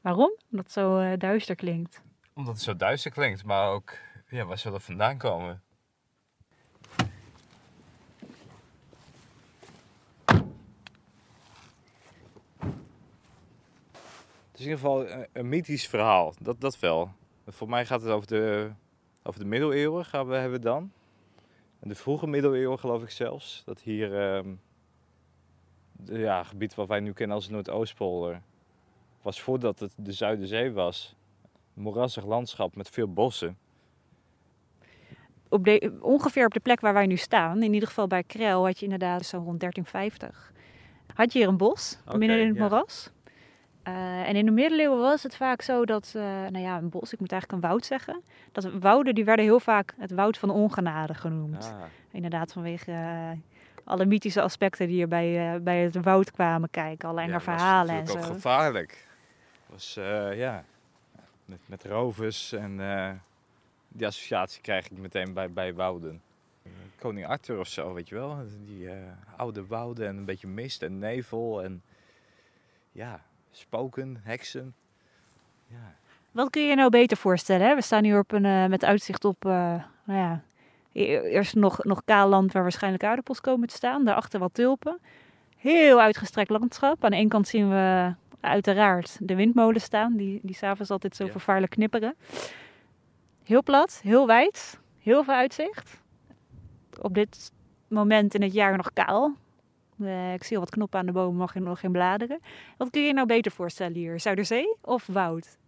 Waarom? 0.00 0.36
Omdat 0.50 0.64
het 0.64 0.72
zo 0.72 0.98
eh, 0.98 1.18
duister 1.18 1.54
klinkt. 1.54 2.02
Omdat 2.34 2.54
het 2.54 2.62
zo 2.62 2.76
duister 2.76 3.10
klinkt, 3.10 3.44
maar 3.44 3.68
ook, 3.68 3.94
ja, 4.28 4.44
waar 4.44 4.58
zal 4.58 4.72
het 4.72 4.82
vandaan 4.82 5.18
komen? 5.18 5.62
Het 14.50 14.66
is 14.66 14.66
in 14.66 14.70
ieder 14.70 14.78
geval 14.78 15.10
een, 15.10 15.26
een 15.32 15.48
mythisch 15.48 15.86
verhaal, 15.86 16.34
dat, 16.40 16.60
dat 16.60 16.78
wel. 16.78 17.12
Voor 17.46 17.68
mij 17.68 17.86
gaat 17.86 18.02
het 18.02 18.10
over 18.10 18.28
de, 18.28 18.72
over 19.28 19.40
de 19.40 19.46
middeleeuwen, 19.46 20.04
gaan 20.04 20.26
we 20.26 20.34
hebben 20.34 20.60
dan. 20.60 20.92
En 21.80 21.88
de 21.88 21.94
vroege 21.94 22.26
middeleeuwen 22.26 22.78
geloof 22.78 23.02
ik 23.02 23.10
zelfs. 23.10 23.62
Dat 23.64 23.80
hier, 23.80 24.10
de, 25.92 26.18
ja, 26.18 26.44
gebied 26.44 26.74
wat 26.74 26.88
wij 26.88 27.00
nu 27.00 27.12
kennen 27.12 27.36
als 27.36 27.48
Noordoostpolder, 27.48 28.42
was 29.22 29.40
voordat 29.40 29.78
het 29.78 29.92
de 29.96 30.12
Zuiderzee 30.12 30.72
was 30.72 31.16
een 31.76 31.82
moerassig 31.82 32.24
landschap 32.24 32.76
met 32.76 32.88
veel 32.88 33.12
bossen. 33.12 33.58
Op 35.48 35.64
de, 35.64 35.98
ongeveer 36.00 36.44
op 36.44 36.52
de 36.52 36.60
plek 36.60 36.80
waar 36.80 36.92
wij 36.92 37.06
nu 37.06 37.16
staan, 37.16 37.62
in 37.62 37.74
ieder 37.74 37.88
geval 37.88 38.06
bij 38.06 38.22
Krel, 38.22 38.64
had 38.64 38.78
je 38.78 38.84
inderdaad 38.84 39.24
zo 39.24 39.36
rond 39.36 39.60
1350. 39.60 40.52
Had 41.14 41.32
je 41.32 41.38
hier 41.38 41.48
een 41.48 41.56
bos, 41.56 41.98
midden 42.04 42.40
in 42.40 42.46
het 42.46 42.56
ja. 42.56 42.62
moeras. 42.62 43.10
Eh, 43.88 44.28
en 44.28 44.36
in 44.36 44.44
de 44.44 44.50
middeleeuwen 44.50 44.98
was 44.98 45.22
het 45.22 45.36
vaak 45.36 45.62
zo 45.62 45.84
dat, 45.84 46.12
eh, 46.16 46.22
nou 46.22 46.58
ja, 46.58 46.76
een 46.76 46.88
bos, 46.88 47.12
ik 47.12 47.20
moet 47.20 47.32
eigenlijk 47.32 47.62
een 47.62 47.68
woud 47.68 47.86
zeggen. 47.86 48.22
Dat 48.52 48.64
wouden, 48.64 49.14
die 49.14 49.24
werden 49.24 49.44
heel 49.44 49.60
vaak 49.60 49.94
het 49.98 50.10
woud 50.10 50.38
van 50.38 50.48
de 50.48 50.54
ongenade 50.54 51.14
genoemd. 51.14 51.64
Ah, 51.64 51.82
Inderdaad, 52.10 52.52
vanwege 52.52 52.92
eh, 52.92 53.30
alle 53.84 54.06
mythische 54.06 54.42
aspecten 54.42 54.86
die 54.86 55.02
er 55.02 55.08
bij, 55.08 55.62
bij 55.62 55.82
het 55.82 56.02
woud 56.02 56.30
kwamen 56.30 56.70
kijken. 56.70 57.08
Alle 57.08 57.20
enge 57.20 57.32
ja, 57.32 57.40
verhalen 57.40 57.94
en 57.94 58.00
was 58.00 58.14
natuurlijk 58.14 58.26
zo. 58.26 58.30
ook 58.30 58.36
gevaarlijk. 58.36 59.06
Was, 59.66 59.94
ja, 60.34 60.64
met, 61.44 61.60
met 61.66 61.84
rovers 61.84 62.52
en 62.52 62.76
die 63.88 64.06
associatie 64.06 64.60
krijg 64.60 64.90
ik 64.90 64.98
meteen 64.98 65.32
bij, 65.32 65.50
bij 65.50 65.74
wouden. 65.74 66.22
Koning 66.98 67.26
Arthur 67.26 67.58
of 67.58 67.68
zo, 67.68 67.94
weet 67.94 68.08
je 68.08 68.14
wel. 68.14 68.38
Die 68.64 68.88
oude 69.36 69.66
wouden 69.66 70.06
en 70.06 70.16
een 70.16 70.24
beetje 70.24 70.46
mist 70.46 70.82
en 70.82 70.98
nevel 70.98 71.62
en 71.62 71.82
ja, 72.92 73.22
spoken, 73.50 74.20
heksen. 74.22 74.74
Ja, 75.66 75.94
Wat 76.30 76.50
kun 76.50 76.62
je 76.62 76.68
je 76.68 76.74
nou 76.74 76.90
beter 76.90 77.16
voorstellen? 77.16 77.66
Hè? 77.66 77.74
We 77.74 77.82
staan 77.82 78.04
hier 78.04 78.18
op 78.18 78.32
een, 78.32 78.44
eh, 78.44 78.66
met 78.66 78.84
uitzicht 78.84 79.24
op, 79.24 79.44
eh, 79.44 79.52
nou 80.04 80.18
ja, 80.18 80.42
e- 80.92 81.20
eerst 81.20 81.54
nog, 81.54 81.84
nog 81.84 82.02
kaal 82.04 82.28
land 82.28 82.52
waar 82.52 82.62
waarschijnlijk 82.62 83.04
aardappels 83.04 83.40
komen 83.40 83.68
te 83.68 83.74
staan. 83.74 84.04
Daarachter 84.04 84.40
wat 84.40 84.54
tulpen. 84.54 84.98
Heel 85.56 86.00
uitgestrekt 86.00 86.50
landschap. 86.50 87.04
Aan 87.04 87.10
de 87.10 87.16
ene 87.16 87.28
kant 87.28 87.48
zien 87.48 87.68
we 87.68 88.14
uiteraard 88.40 89.18
de 89.20 89.34
windmolen 89.34 89.80
staan, 89.80 90.16
die, 90.16 90.40
die 90.42 90.54
s'avonds 90.54 90.90
altijd 90.90 91.16
zo 91.16 91.24
Ja. 91.24 91.30
vervaarlijk 91.30 91.72
knipperen. 91.72 92.14
Heel 93.44 93.62
plat, 93.62 94.00
heel 94.02 94.26
wijd, 94.26 94.80
heel 95.02 95.24
veel 95.24 95.34
uitzicht. 95.34 96.00
Op 97.00 97.14
dit 97.14 97.52
moment 97.88 98.34
in 98.34 98.42
het 98.42 98.52
jaar 98.52 98.76
nog 98.76 98.92
kaal. 98.92 99.34
Eh, 100.00 100.32
ik 100.32 100.44
zie 100.44 100.56
al 100.56 100.62
wat 100.62 100.72
knoppen 100.72 100.98
aan 100.98 101.06
de 101.06 101.12
bomen, 101.12 101.48
geen, 101.48 101.62
nog 101.62 101.80
geen 101.80 101.92
bladeren. 101.92 102.40
Wat 102.76 102.90
kun 102.90 103.00
je 103.00 103.06
je 103.06 103.12
nou 103.12 103.26
beter 103.26 103.52
voorstellen 103.52 103.94
hier? 103.94 104.20
Zuiderzee 104.20 104.76
of 104.80 105.06
woud? 105.06 105.58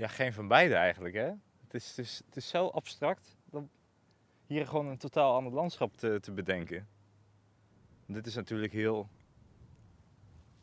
ja 0.00 0.08
geen 0.08 0.32
van 0.32 0.48
beide 0.48 0.74
eigenlijk 0.74 1.14
hè. 1.14 1.30
het, 1.60 1.74
is, 1.74 1.88
het, 1.88 1.98
is, 1.98 2.22
het 2.26 2.36
is 2.36 2.48
zo 2.48 2.66
abstract 2.66 3.36
dat 3.50 3.62
hier 4.46 4.66
gewoon 4.66 4.86
een 4.86 4.98
totaal 4.98 5.34
ander 5.34 5.52
landschap 5.52 5.96
te, 5.96 6.18
te 6.20 6.32
bedenken. 6.32 6.88
Dit 8.06 8.26
is 8.26 8.34
natuurlijk 8.34 8.72
heel 8.72 9.08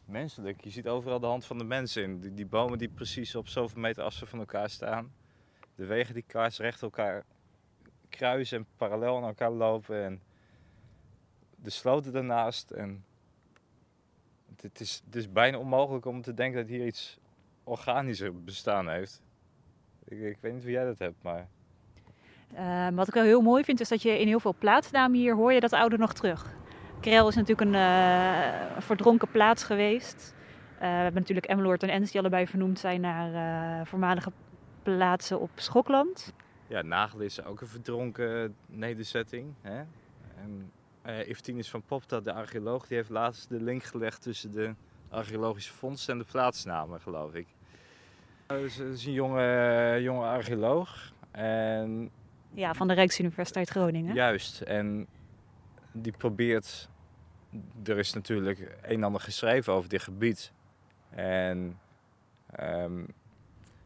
menselijk. 0.05 0.63
Je 0.63 0.69
ziet 0.69 0.87
overal 0.87 1.19
de 1.19 1.25
hand 1.25 1.45
van 1.45 1.57
de 1.57 1.63
mensen 1.63 2.03
in. 2.03 2.19
Die, 2.19 2.33
die 2.33 2.45
bomen 2.45 2.77
die 2.77 2.89
precies 2.89 3.35
op 3.35 3.47
zoveel 3.47 3.81
meter 3.81 4.03
afstand 4.03 4.29
van 4.29 4.39
elkaar 4.39 4.69
staan. 4.69 5.13
De 5.75 5.85
wegen 5.85 6.13
die 6.13 6.23
kaarsrecht 6.27 6.81
elkaar 6.81 7.25
kruisen 8.09 8.57
en 8.57 8.67
parallel 8.77 9.17
aan 9.17 9.23
elkaar 9.23 9.51
lopen. 9.51 10.03
En 10.03 10.21
de 11.63 11.69
sloten 11.69 12.13
daarnaast. 12.13 12.71
En 12.71 13.05
het, 14.61 14.79
is, 14.79 15.01
het 15.05 15.15
is 15.15 15.31
bijna 15.31 15.57
onmogelijk 15.57 16.05
om 16.05 16.21
te 16.21 16.33
denken 16.33 16.59
dat 16.59 16.69
hier 16.69 16.85
iets 16.85 17.19
organischer 17.63 18.43
bestaan 18.43 18.89
heeft. 18.89 19.21
Ik, 20.03 20.19
ik 20.19 20.37
weet 20.41 20.53
niet 20.53 20.63
hoe 20.63 20.71
jij 20.71 20.85
dat 20.85 20.99
hebt, 20.99 21.23
maar... 21.23 21.47
Uh, 22.53 22.87
wat 22.93 23.07
ik 23.07 23.13
wel 23.13 23.23
heel 23.23 23.41
mooi 23.41 23.63
vind, 23.63 23.79
is 23.79 23.89
dat 23.89 24.01
je 24.01 24.19
in 24.19 24.27
heel 24.27 24.39
veel 24.39 24.55
plaatsnamen 24.59 25.19
hier 25.19 25.35
hoor 25.35 25.53
je 25.53 25.59
dat 25.59 25.73
oude 25.73 25.97
nog 25.97 26.13
terug. 26.13 26.55
Krel 26.99 27.27
is 27.27 27.35
natuurlijk 27.35 27.69
een 27.69 27.75
uh, 27.75 28.77
verdronken 28.79 29.31
plaats 29.31 29.63
geweest. 29.63 30.35
Uh, 30.73 30.79
we 30.79 30.85
hebben 30.85 31.21
natuurlijk 31.21 31.47
Emmeloord 31.47 31.83
en 31.83 31.89
Ens 31.89 32.11
die 32.11 32.19
allebei 32.19 32.47
vernoemd 32.47 32.79
zijn 32.79 33.01
naar 33.01 33.87
voormalige 33.87 34.31
plaatsen 34.83 35.39
op 35.39 35.49
Schokland. 35.55 36.33
Ja, 36.67 36.81
Nagel 36.81 37.19
is 37.19 37.43
ook 37.43 37.61
een 37.61 37.67
verdronken 37.67 38.55
nederzetting. 38.65 39.53
Hè? 39.61 39.83
En 40.41 40.71
uh, 41.07 41.27
Evtinus 41.27 41.69
van 41.69 41.81
Popta, 41.81 42.19
de 42.19 42.33
archeoloog, 42.33 42.87
die 42.87 42.97
heeft 42.97 43.09
laatst 43.09 43.49
de 43.49 43.61
link 43.61 43.83
gelegd 43.83 44.21
tussen 44.21 44.51
de 44.51 44.73
archeologische 45.09 45.73
vondsten 45.73 46.13
en 46.13 46.19
de 46.19 46.25
plaatsnamen, 46.31 47.01
geloof 47.01 47.33
ik. 47.33 47.47
Dat 48.45 48.59
is, 48.59 48.77
is 48.77 49.05
een 49.05 49.13
jonge, 49.13 49.97
jonge 50.01 50.25
archeoloog. 50.25 51.13
En 51.31 52.11
ja, 52.53 52.73
van 52.73 52.87
de 52.87 52.93
Rijksuniversiteit 52.93 53.69
Groningen. 53.69 54.15
Juist. 54.15 54.61
En 54.61 55.07
die 55.91 56.11
probeert. 56.11 56.89
Er 57.85 57.97
is 57.97 58.13
natuurlijk 58.13 58.59
een 58.59 58.95
en 58.95 59.03
ander 59.03 59.21
geschreven 59.21 59.73
over 59.73 59.89
dit 59.89 60.01
gebied. 60.01 60.51
En 61.09 61.79
um, 62.59 63.07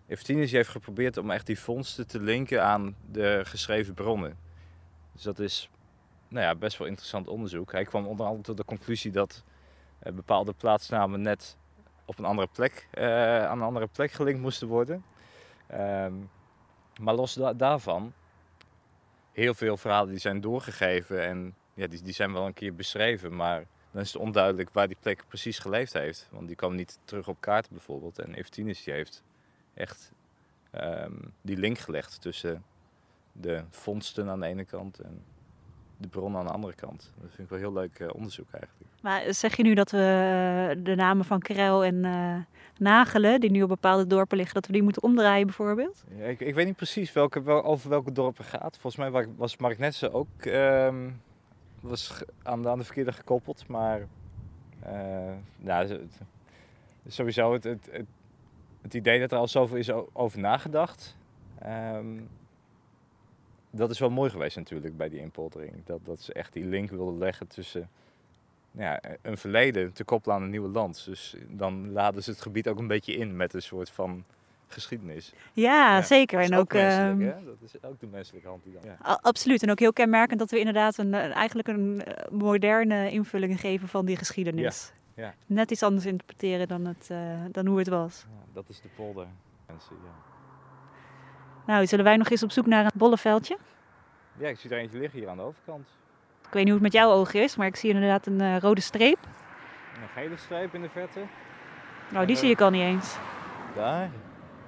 Evtinus 0.07 0.51
heeft 0.51 0.69
geprobeerd 0.69 1.17
om 1.17 1.31
echt 1.31 1.45
die 1.45 1.59
vondsten 1.59 2.07
te 2.07 2.19
linken 2.19 2.63
aan 2.63 2.95
de 3.11 3.41
geschreven 3.45 3.93
bronnen. 3.93 4.37
Dus 5.13 5.21
dat 5.21 5.39
is 5.39 5.69
nou 6.31 6.45
ja, 6.45 6.55
best 6.55 6.77
wel 6.77 6.87
interessant 6.87 7.27
onderzoek. 7.27 7.71
Hij 7.71 7.83
kwam 7.83 8.07
onder 8.07 8.25
andere 8.25 8.43
tot 8.43 8.57
de 8.57 8.65
conclusie 8.65 9.11
dat 9.11 9.43
uh, 10.03 10.13
bepaalde 10.13 10.53
plaatsnamen 10.53 11.21
net 11.21 11.57
op 12.05 12.19
een 12.19 12.25
andere 12.25 12.47
plek, 12.47 12.87
uh, 12.93 13.45
aan 13.45 13.57
een 13.57 13.65
andere 13.65 13.87
plek 13.87 14.11
gelinkt 14.11 14.41
moesten 14.41 14.67
worden. 14.67 15.03
Um, 15.73 16.29
maar 17.01 17.13
los 17.13 17.33
da 17.33 17.53
daarvan, 17.53 18.13
heel 19.31 19.53
veel 19.53 19.77
verhalen 19.77 20.09
die 20.09 20.19
zijn 20.19 20.41
doorgegeven 20.41 21.23
en 21.23 21.55
ja, 21.73 21.87
die, 21.87 22.01
die 22.01 22.13
zijn 22.13 22.33
wel 22.33 22.45
een 22.45 22.53
keer 22.53 22.75
beschreven, 22.75 23.35
maar 23.35 23.65
dan 23.91 24.01
is 24.01 24.13
het 24.13 24.21
onduidelijk 24.21 24.69
waar 24.69 24.87
die 24.87 24.97
plek 24.99 25.23
precies 25.27 25.59
geleefd 25.59 25.93
heeft. 25.93 26.27
Want 26.31 26.47
die 26.47 26.55
kwam 26.55 26.75
niet 26.75 26.99
terug 27.03 27.27
op 27.27 27.37
kaarten 27.39 27.73
bijvoorbeeld. 27.73 28.19
En 28.19 28.33
Evtinus 28.33 28.83
die 28.83 28.93
heeft 28.93 29.23
echt 29.73 30.11
um, 30.71 31.33
die 31.41 31.57
link 31.57 31.77
gelegd 31.77 32.21
tussen 32.21 32.63
de 33.31 33.63
vondsten 33.69 34.29
aan 34.29 34.39
de 34.39 34.45
ene 34.45 34.65
kant 34.65 34.99
en 34.99 35.23
de 36.01 36.07
bron 36.07 36.37
aan 36.37 36.45
de 36.45 36.51
andere 36.51 36.73
kant. 36.73 37.11
Dat 37.21 37.29
vind 37.29 37.39
ik 37.39 37.49
wel 37.49 37.59
heel 37.59 37.73
leuk 37.73 37.99
uh, 37.99 38.07
onderzoek 38.13 38.51
eigenlijk. 38.51 38.89
Maar 39.01 39.33
zeg 39.33 39.57
je 39.57 39.63
nu 39.63 39.73
dat 39.73 39.91
we 39.91 40.79
de 40.83 40.95
namen 40.95 41.25
van 41.25 41.39
Krel 41.39 41.83
en 41.83 41.95
uh, 41.95 42.35
Nagelen, 42.77 43.39
die 43.39 43.51
nu 43.51 43.61
op 43.63 43.69
bepaalde 43.69 44.07
dorpen 44.07 44.37
liggen, 44.37 44.55
dat 44.55 44.67
we 44.67 44.73
die 44.73 44.83
moeten 44.83 45.03
omdraaien 45.03 45.45
bijvoorbeeld? 45.45 46.03
Ja, 46.17 46.25
ik, 46.25 46.39
ik, 46.39 46.55
weet 46.55 46.65
niet 46.65 46.75
precies 46.75 47.13
welke, 47.13 47.41
wel, 47.41 47.63
over 47.63 47.89
welke 47.89 48.11
dorpen 48.11 48.43
het 48.43 48.53
gaat. 48.53 48.77
Volgens 48.77 49.11
mij 49.11 49.27
was 49.35 49.57
Marknesse 49.57 50.11
ook 50.11 50.45
um, 50.45 51.21
was 51.79 52.23
aan, 52.43 52.61
de, 52.61 52.69
aan 52.69 52.77
de 52.77 52.83
verkeerde 52.83 53.13
gekoppeld. 53.13 53.67
Maar 53.67 54.07
uh, 54.85 55.31
nou, 55.57 56.07
sowieso 57.07 57.53
het, 57.53 57.63
het, 57.63 57.89
het, 57.91 58.05
het, 58.81 58.93
idee 58.93 59.19
dat 59.19 59.31
er 59.31 59.37
al 59.37 59.47
zoveel 59.47 59.77
is 59.77 59.91
over 60.13 60.39
nagedacht. 60.39 61.17
Um, 61.65 62.29
dat 63.71 63.89
is 63.89 63.99
wel 63.99 64.09
mooi 64.09 64.29
geweest 64.29 64.55
natuurlijk 64.55 64.97
bij 64.97 65.09
die 65.09 65.19
inpoldering. 65.19 65.73
Dat, 65.85 65.99
dat 66.05 66.21
ze 66.21 66.33
echt 66.33 66.53
die 66.53 66.65
link 66.65 66.89
wilden 66.89 67.17
leggen 67.17 67.47
tussen 67.47 67.89
ja, 68.71 68.99
een 69.21 69.37
verleden 69.37 69.93
te 69.93 70.03
koppelen 70.03 70.35
aan 70.35 70.43
een 70.43 70.49
nieuwe 70.49 70.69
land. 70.69 71.05
Dus 71.05 71.35
dan 71.47 71.91
laden 71.91 72.23
ze 72.23 72.29
het 72.29 72.41
gebied 72.41 72.67
ook 72.67 72.79
een 72.79 72.87
beetje 72.87 73.13
in 73.13 73.35
met 73.35 73.53
een 73.53 73.61
soort 73.61 73.89
van 73.89 74.23
geschiedenis. 74.67 75.33
Ja, 75.53 75.95
ja 75.95 76.01
zeker. 76.01 76.39
En 76.39 76.53
ook, 76.53 76.59
ook 76.59 76.73
uh, 76.73 77.29
dat 77.45 77.55
is 77.61 77.83
ook 77.83 77.99
de 77.99 78.07
menselijke 78.07 78.47
hand 78.47 78.63
die 78.63 78.73
dan. 78.73 78.81
Ja. 78.83 79.19
Absoluut. 79.21 79.63
En 79.63 79.71
ook 79.71 79.79
heel 79.79 79.93
kenmerkend 79.93 80.39
dat 80.39 80.51
we 80.51 80.59
inderdaad 80.59 80.97
een, 80.97 81.13
eigenlijk 81.13 81.67
een 81.67 82.03
eh, 82.03 82.31
moderne 82.31 83.11
invulling 83.11 83.59
geven 83.59 83.87
van 83.87 84.05
die 84.05 84.17
geschiedenis. 84.17 84.91
Ja. 85.15 85.23
ja. 85.23 85.33
Net 85.45 85.71
iets 85.71 85.83
anders 85.83 86.05
interpreteren 86.05 86.67
dan, 86.67 86.85
het, 86.85 87.07
uh, 87.11 87.17
dan 87.51 87.65
hoe 87.65 87.77
het 87.77 87.87
was. 87.87 88.25
dat 88.53 88.69
is 88.69 88.81
de 88.81 88.89
polder. 88.95 89.27
Mensen, 89.67 89.95
ja. 90.03 90.30
Nou, 91.65 91.87
zullen 91.87 92.05
wij 92.05 92.17
nog 92.17 92.29
eens 92.29 92.43
op 92.43 92.51
zoek 92.51 92.65
naar 92.65 92.85
een 92.85 92.91
bolleveldje? 92.93 93.57
Ja, 94.37 94.47
ik 94.47 94.59
zie 94.59 94.69
er 94.69 94.77
eentje 94.77 94.99
liggen 94.99 95.19
hier 95.19 95.29
aan 95.29 95.37
de 95.37 95.43
overkant. 95.43 95.87
Ik 96.47 96.53
weet 96.57 96.63
niet 96.63 96.73
hoe 96.73 96.83
het 96.83 96.93
met 96.93 97.01
jouw 97.01 97.11
ogen 97.11 97.41
is, 97.41 97.55
maar 97.55 97.67
ik 97.67 97.75
zie 97.75 97.93
inderdaad 97.93 98.25
een 98.25 98.41
uh, 98.41 98.57
rode 98.57 98.81
streep. 98.81 99.17
Een 100.01 100.09
gele 100.23 100.37
streep 100.37 100.73
in 100.73 100.81
de 100.81 100.89
verte. 100.89 101.19
Nou, 102.09 102.25
die 102.25 102.35
zie 102.35 102.49
ik 102.49 102.61
al 102.61 102.69
niet 102.69 102.81
eens. 102.81 103.15
Daar. 103.75 104.09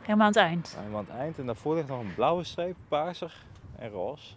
Helemaal 0.02 0.28
aan 0.28 0.34
het 0.34 0.42
eind. 0.42 0.76
Helemaal 0.78 1.00
aan 1.00 1.06
het 1.06 1.16
eind. 1.16 1.40
En 1.40 1.46
daarvoor 1.46 1.76
ligt 1.76 1.88
nog 1.88 2.00
een 2.00 2.14
blauwe 2.16 2.44
streep, 2.44 2.76
paarsig 2.88 3.46
en 3.76 3.90
roze. 3.90 4.34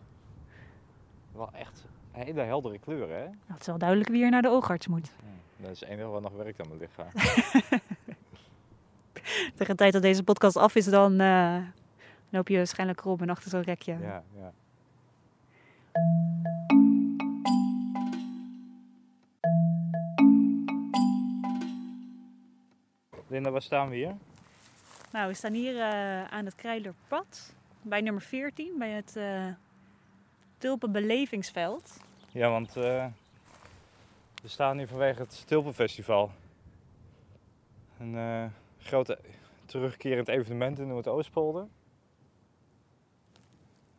Wel 1.32 1.50
echt 1.52 1.84
hele 2.10 2.40
heldere 2.40 2.78
kleuren, 2.78 3.16
hè? 3.16 3.24
Nou, 3.24 3.36
het 3.46 3.60
is 3.60 3.66
wel 3.66 3.78
duidelijk 3.78 4.08
wie 4.08 4.18
hier 4.18 4.30
naar 4.30 4.42
de 4.42 4.48
oogarts 4.48 4.86
moet. 4.86 5.10
Ja, 5.56 5.62
dat 5.62 5.70
is 5.70 5.80
het 5.80 5.88
enige 5.88 6.08
wat 6.08 6.22
nog 6.22 6.32
werkt 6.32 6.60
aan 6.60 6.68
mijn 6.68 6.80
lichaam. 6.80 7.10
Tegen 9.56 9.66
de 9.66 9.74
tijd 9.74 9.92
dat 9.92 10.02
deze 10.02 10.22
podcast 10.22 10.56
af 10.56 10.74
is, 10.74 10.84
dan 10.84 11.20
uh, 11.20 11.56
loop 12.28 12.48
je 12.48 12.56
waarschijnlijk 12.56 13.00
en 13.04 13.30
achter 13.30 13.50
zo'n 13.50 13.62
rekje. 13.62 13.98
Ja, 14.00 14.22
ja. 14.34 14.52
Linda, 23.26 23.50
waar 23.50 23.62
staan 23.62 23.88
we 23.88 23.96
hier? 23.96 24.14
Nou, 25.12 25.28
we 25.28 25.34
staan 25.34 25.52
hier 25.52 25.74
uh, 25.74 26.24
aan 26.24 26.44
het 26.44 26.54
Krijlerpad, 26.54 27.54
bij 27.82 28.00
nummer 28.00 28.22
14, 28.22 28.78
bij 28.78 28.90
het 28.90 29.14
uh, 29.16 29.46
Tulpen 30.58 30.92
Belevingsveld. 30.92 32.00
Ja, 32.32 32.50
want 32.50 32.76
uh, 32.76 33.06
we 34.42 34.48
staan 34.48 34.78
hier 34.78 34.88
vanwege 34.88 35.20
het 35.20 35.46
Tulpenfestival. 35.46 36.30
Een 37.98 38.52
groot 38.78 39.16
terugkerend 39.64 40.28
evenement 40.28 40.78
in 40.78 40.86
Noord-Oostpolder. 40.86 41.66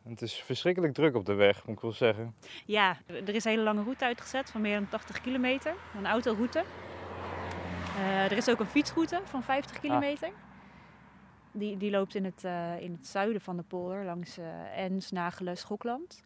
Het 0.08 0.22
is 0.22 0.34
verschrikkelijk 0.34 0.94
druk 0.94 1.14
op 1.14 1.26
de 1.26 1.34
weg, 1.34 1.66
moet 1.66 1.76
ik 1.76 1.82
wel 1.82 1.92
zeggen. 1.92 2.34
Ja, 2.64 2.96
er 3.06 3.34
is 3.34 3.44
een 3.44 3.50
hele 3.50 3.62
lange 3.62 3.82
route 3.82 4.04
uitgezet 4.04 4.50
van 4.50 4.60
meer 4.60 4.78
dan 4.78 4.88
80 4.88 5.20
kilometer. 5.20 5.74
Een 5.96 6.06
autoroute. 6.06 6.64
Uh, 7.96 8.24
er 8.24 8.36
is 8.36 8.48
ook 8.48 8.60
een 8.60 8.66
fietsroute 8.66 9.20
van 9.24 9.42
50 9.42 9.76
ah. 9.76 9.80
kilometer. 9.82 10.30
Die, 11.52 11.76
die 11.76 11.90
loopt 11.90 12.14
in 12.14 12.24
het, 12.24 12.44
uh, 12.44 12.80
in 12.80 12.92
het 12.92 13.06
zuiden 13.06 13.40
van 13.40 13.56
de 13.56 13.62
polder, 13.62 14.04
langs 14.04 14.38
uh, 14.38 14.78
Ens, 14.78 15.10
Nagelen, 15.10 15.56
Schokland. 15.56 16.22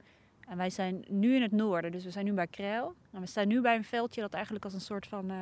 En 0.49 0.57
wij 0.57 0.71
zijn 0.71 1.05
nu 1.09 1.35
in 1.35 1.43
het 1.43 1.53
noorden, 1.53 1.93
dus 1.93 2.05
we 2.05 2.11
zijn 2.11 2.25
nu 2.25 2.33
bij 2.33 2.47
Krijl. 2.47 2.95
En 3.13 3.21
we 3.21 3.27
staan 3.27 3.49
nu 3.49 3.61
bij 3.61 3.77
een 3.77 3.85
veldje 3.85 4.21
dat 4.21 4.33
eigenlijk 4.33 4.65
als 4.65 4.75
een 4.75 4.81
soort 4.81 5.07
van 5.07 5.33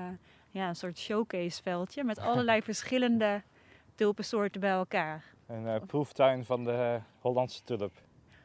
ja, 0.51 0.69
een 0.69 0.77
soort 0.77 0.99
showcase 0.99 1.63
veldje 1.63 2.05
met 2.05 2.19
allerlei 2.29 2.63
verschillende 2.63 3.43
tulpensoorten 3.95 4.61
bij 4.61 4.71
elkaar. 4.71 5.25
Een 5.47 5.87
proeftuin 5.87 6.45
van 6.45 6.65
de 6.65 7.01
Hollandse 7.19 7.65
tulp. 7.65 7.93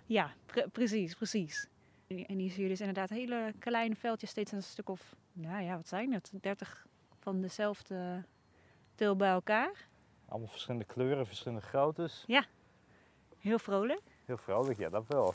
Ja, 0.05 0.33
pre 0.45 0.69
precies, 0.69 1.15
precies. 1.15 1.67
En 2.07 2.38
hier 2.38 2.51
zie 2.51 2.63
je 2.63 2.69
dus 2.69 2.79
inderdaad 2.79 3.09
hele 3.09 3.53
kleine 3.59 3.95
veldjes, 3.95 4.29
steeds 4.29 4.51
een 4.51 4.63
stuk 4.63 4.89
of, 4.89 5.15
nou 5.33 5.63
ja, 5.63 5.75
wat 5.75 5.88
zijn 5.88 6.13
het? 6.13 6.31
30 6.41 6.88
van 7.19 7.41
dezelfde 7.41 8.24
til 8.95 9.15
bij 9.15 9.29
elkaar. 9.29 9.88
Allemaal 10.25 10.50
verschillende 10.50 10.85
kleuren, 10.85 11.27
verschillende 11.27 11.65
groottes. 11.65 12.24
Ja, 12.27 12.45
heel 13.39 13.59
vrolijk. 13.59 14.01
Heel 14.25 14.38
vrolijk, 14.38 14.77
ja, 14.77 14.89
dat 14.89 15.07
wel. 15.07 15.33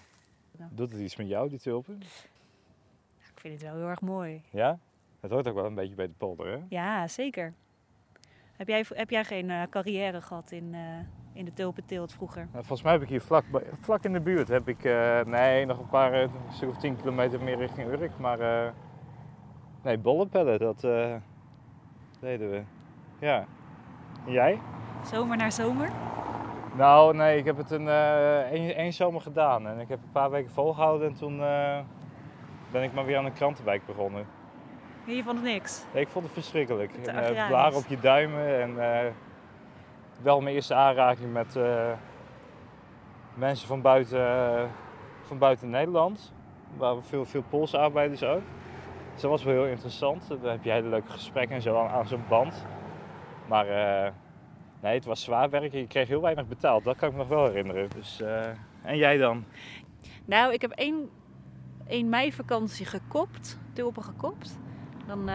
Doet 0.70 0.92
het 0.92 1.00
iets 1.00 1.16
met 1.16 1.28
jou, 1.28 1.48
die 1.48 1.58
tulpen? 1.58 2.00
ik 3.34 3.40
vind 3.40 3.54
het 3.54 3.62
wel 3.62 3.74
heel 3.74 3.88
erg 3.88 4.00
mooi. 4.00 4.42
Ja? 4.50 4.78
Het 5.20 5.30
hoort 5.30 5.48
ook 5.48 5.54
wel 5.54 5.66
een 5.66 5.74
beetje 5.74 5.94
bij 5.94 6.06
de 6.06 6.12
polder, 6.16 6.46
hè? 6.46 6.64
Ja, 6.68 7.08
zeker. 7.08 7.54
Heb 8.52 8.68
jij, 8.68 8.84
heb 8.88 9.10
jij 9.10 9.24
geen 9.24 9.48
uh, 9.48 9.62
carrière 9.70 10.20
gehad 10.20 10.50
in, 10.50 10.74
uh, 10.74 10.98
in 11.32 11.44
de 11.44 11.52
tulpenteelt 11.52 12.12
vroeger? 12.12 12.48
Nou, 12.52 12.64
volgens 12.64 12.82
mij 12.82 12.92
heb 12.92 13.02
ik 13.02 13.08
hier 13.08 13.20
vlak, 13.20 13.44
vlak 13.80 14.04
in 14.04 14.12
de 14.12 14.20
buurt, 14.20 14.48
heb 14.48 14.68
ik, 14.68 14.84
uh, 14.84 15.20
nee, 15.20 15.66
nog 15.66 15.78
een 15.78 15.88
paar, 15.88 16.12
een 16.12 16.30
stuk 16.50 16.68
of 16.68 16.76
tien 16.76 16.96
kilometer 16.96 17.42
meer 17.42 17.56
richting 17.56 17.88
Urk. 17.88 18.18
Maar 18.18 18.72
nee, 19.82 19.98
bollenpellen, 19.98 20.58
dat 20.58 20.80
deden 22.20 22.50
we. 22.50 22.62
Ja. 23.18 23.44
En 24.26 24.32
jij? 24.32 24.60
Zomer 25.04 25.36
naar 25.36 25.52
zomer? 25.52 25.90
Nou, 26.76 27.16
nee, 27.16 27.38
ik 27.38 27.44
heb 27.44 27.56
het 27.56 27.70
een, 27.70 27.88
eh, 27.88 28.38
één, 28.38 28.74
één 28.74 28.92
zomer 28.92 29.20
gedaan. 29.20 29.66
En 29.66 29.78
ik 29.78 29.88
heb 29.88 29.98
een 30.02 30.12
paar 30.12 30.30
weken 30.30 30.50
volgehouden 30.50 31.08
en 31.08 31.14
toen 31.14 31.42
eh, 31.42 31.78
ben 32.70 32.82
ik 32.82 32.92
maar 32.92 33.04
weer 33.04 33.16
aan 33.16 33.24
de 33.24 33.32
krantenwijk 33.32 33.86
begonnen. 33.86 34.26
Je 35.04 35.22
vond 35.22 35.36
het 35.36 35.44
niks. 35.44 35.84
Nee, 35.92 36.02
ik 36.02 36.08
vond 36.08 36.24
het 36.24 36.34
verschrikkelijk. 36.34 36.92
En, 37.06 37.36
eh, 37.36 37.46
blaren 37.48 37.78
op 37.78 37.86
je 37.86 38.00
duimen 38.00 38.60
en 38.60 39.02
eh, 39.04 39.10
wel 40.22 40.40
mijn 40.40 40.54
eerste 40.54 40.74
aanraking 40.74 41.32
met 41.32 41.56
eh, 41.56 41.92
mensen 43.34 43.66
van 43.66 43.80
buiten, 43.80 44.26
eh, 44.26 44.64
van 45.22 45.38
buiten 45.38 45.70
Nederland. 45.70 46.32
Er 46.72 46.78
waren 46.78 47.04
veel, 47.04 47.24
veel 47.24 47.42
Poolse 47.48 47.78
arbeiders 47.78 48.22
ook. 48.22 48.42
Dus 49.12 49.22
dat 49.22 49.30
was 49.30 49.44
wel 49.44 49.54
heel 49.54 49.66
interessant. 49.66 50.28
Dan 50.28 50.50
heb 50.50 50.64
je 50.64 50.70
hele 50.70 50.88
leuke 50.88 51.10
gesprekken 51.10 51.56
en 51.56 51.62
zo 51.62 51.76
aan, 51.76 51.88
aan 51.88 52.06
zo'n 52.06 52.24
band. 52.28 52.66
Maar 53.48 53.66
eh, 53.68 54.12
nee, 54.80 54.94
het 54.94 55.04
was 55.04 55.22
zwaar 55.22 55.50
werken. 55.50 55.78
Je 55.78 55.86
kreeg 55.86 56.08
heel 56.08 56.20
weinig 56.20 56.46
betaald. 56.46 56.84
Dat 56.84 56.96
kan 56.96 57.08
ik 57.08 57.14
me 57.14 57.20
nog 57.20 57.28
wel 57.28 57.46
herinneren. 57.46 57.88
Dus, 57.94 58.22
en 58.82 58.96
jij 58.96 59.16
dan? 59.16 59.44
Nou, 60.24 60.52
ik 60.52 60.60
heb 60.60 60.70
één, 60.70 61.10
één 61.86 62.08
mei 62.08 62.32
vakantie 62.32 62.86
gekopt, 62.86 63.58
tulpen 63.72 64.02
gekopt. 64.02 64.58
Dan, 65.06 65.28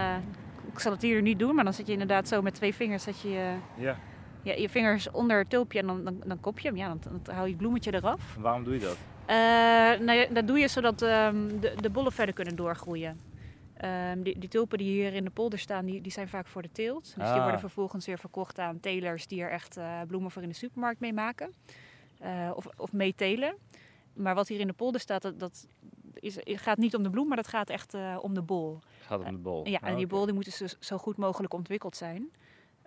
ik 0.71 0.79
zal 0.79 0.91
het 0.91 1.01
hier 1.01 1.21
niet 1.21 1.39
doen, 1.39 1.55
maar 1.55 1.63
dan 1.63 1.73
zit 1.73 1.85
je 1.85 1.91
inderdaad 1.91 2.27
zo 2.27 2.41
met 2.41 2.53
twee 2.53 2.75
vingers, 2.75 3.05
je 3.05 3.29
je, 3.29 3.55
Ja. 3.75 3.95
Ja, 4.45 4.53
je 4.53 4.69
vingers 4.69 5.11
onder 5.11 5.37
het 5.37 5.49
tulpje 5.49 5.79
en 5.79 5.87
dan, 5.87 6.03
dan, 6.03 6.21
dan 6.25 6.39
kop 6.39 6.59
je 6.59 6.67
hem. 6.67 6.77
Ja, 6.77 6.87
dan, 6.87 6.99
dan 7.23 7.33
hou 7.33 7.45
je 7.45 7.51
het 7.53 7.61
bloemetje 7.61 7.93
eraf. 7.93 8.35
Waarom 8.39 8.63
doe 8.63 8.73
je 8.73 8.79
dat? 8.79 8.97
Eh, 9.25 9.35
nou 10.05 10.33
dat 10.33 10.47
doe 10.47 10.59
je 10.59 10.67
zodat 10.67 11.01
ehm, 11.01 11.47
de, 11.59 11.73
de 11.81 11.89
bollen 11.89 12.11
verder 12.11 12.35
kunnen 12.35 12.55
doorgroeien. 12.55 13.19
Ehm, 13.77 14.21
die, 14.21 14.39
die 14.39 14.49
tulpen 14.49 14.77
die 14.77 14.87
hier 14.91 15.13
in 15.13 15.23
de 15.23 15.29
polder 15.29 15.59
staan, 15.59 15.85
die, 15.85 16.01
die 16.01 16.11
zijn 16.11 16.27
vaak 16.27 16.47
voor 16.47 16.61
de 16.61 16.71
teelt. 16.71 17.03
Dus 17.03 17.13
die 17.13 17.23
Ah. 17.23 17.41
worden 17.43 17.59
vervolgens 17.59 18.05
weer 18.05 18.17
verkocht 18.19 18.59
aan 18.59 18.79
telers 18.79 19.27
die 19.27 19.41
er 19.41 19.51
echt 19.51 19.77
eh, 19.77 20.01
bloemen 20.07 20.31
voor 20.31 20.41
in 20.41 20.49
de 20.49 20.55
supermarkt 20.55 20.99
mee 20.99 21.13
maken. 21.13 21.53
Eh, 22.19 22.51
of, 22.55 22.67
of 22.77 22.91
mee 22.93 23.15
telen. 23.15 23.55
Maar 24.13 24.35
wat 24.35 24.47
hier 24.47 24.59
in 24.59 24.67
de 24.67 24.73
polder 24.73 25.01
staat, 25.01 25.21
dat, 25.21 25.39
dat 25.39 25.67
is, 26.13 26.35
het 26.35 26.61
gaat 26.61 26.77
niet 26.77 26.95
om 26.95 27.03
de 27.03 27.09
bloem, 27.09 27.27
maar 27.27 27.37
dat 27.37 27.47
gaat 27.47 27.69
echt 27.69 27.93
om 28.21 28.33
de 28.33 28.41
bol. 28.41 28.79
Het 28.97 29.05
gaat 29.07 29.19
om 29.19 29.31
de 29.31 29.37
bol. 29.41 29.67
Ja, 29.67 29.79
en 29.81 29.91
Oh, 29.91 29.97
die 29.97 30.07
bol 30.07 30.25
die 30.25 30.33
moet 30.33 30.59
dus 30.59 30.75
zo 30.79 30.97
goed 30.97 31.17
mogelijk 31.17 31.53
ontwikkeld 31.53 31.95
zijn. 31.95 32.29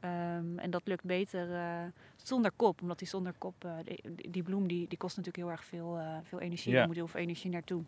Ehm, 0.01 0.59
en 0.59 0.71
dat 0.71 0.83
lukt 0.85 1.05
beter 1.05 1.55
eh, 1.55 1.85
zonder 2.17 2.51
kop, 2.57 2.83
omdat 2.83 2.99
die 2.99 3.09
zonder 3.09 3.33
kop, 3.39 3.65
eh, 3.65 3.73
die, 3.85 4.31
die 4.31 4.43
bloem 4.43 4.69
die, 4.69 4.89
die 4.89 4.99
kost 4.99 5.17
natuurlijk 5.17 5.45
heel 5.45 5.53
erg 5.55 5.65
veel, 5.65 5.99
eh, 5.99 6.17
veel 6.23 6.41
energie. 6.41 6.71
Ja. 6.73 6.79
Daar 6.79 6.87
moet 6.87 6.97
heel 6.97 7.07
veel 7.09 7.21
energie 7.21 7.51
naartoe. 7.51 7.83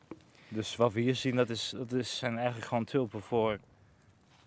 Dus 0.49 0.77
wat 0.77 0.93
we 0.93 1.01
hier 1.01 1.15
zien, 1.15 1.37
dat, 1.37 1.49
is, 1.51 1.73
dat 1.77 1.93
is, 1.93 2.19
zijn 2.19 2.37
eigenlijk 2.37 2.67
gewoon 2.69 2.85
tulpen 2.85 3.21
voor, 3.23 3.59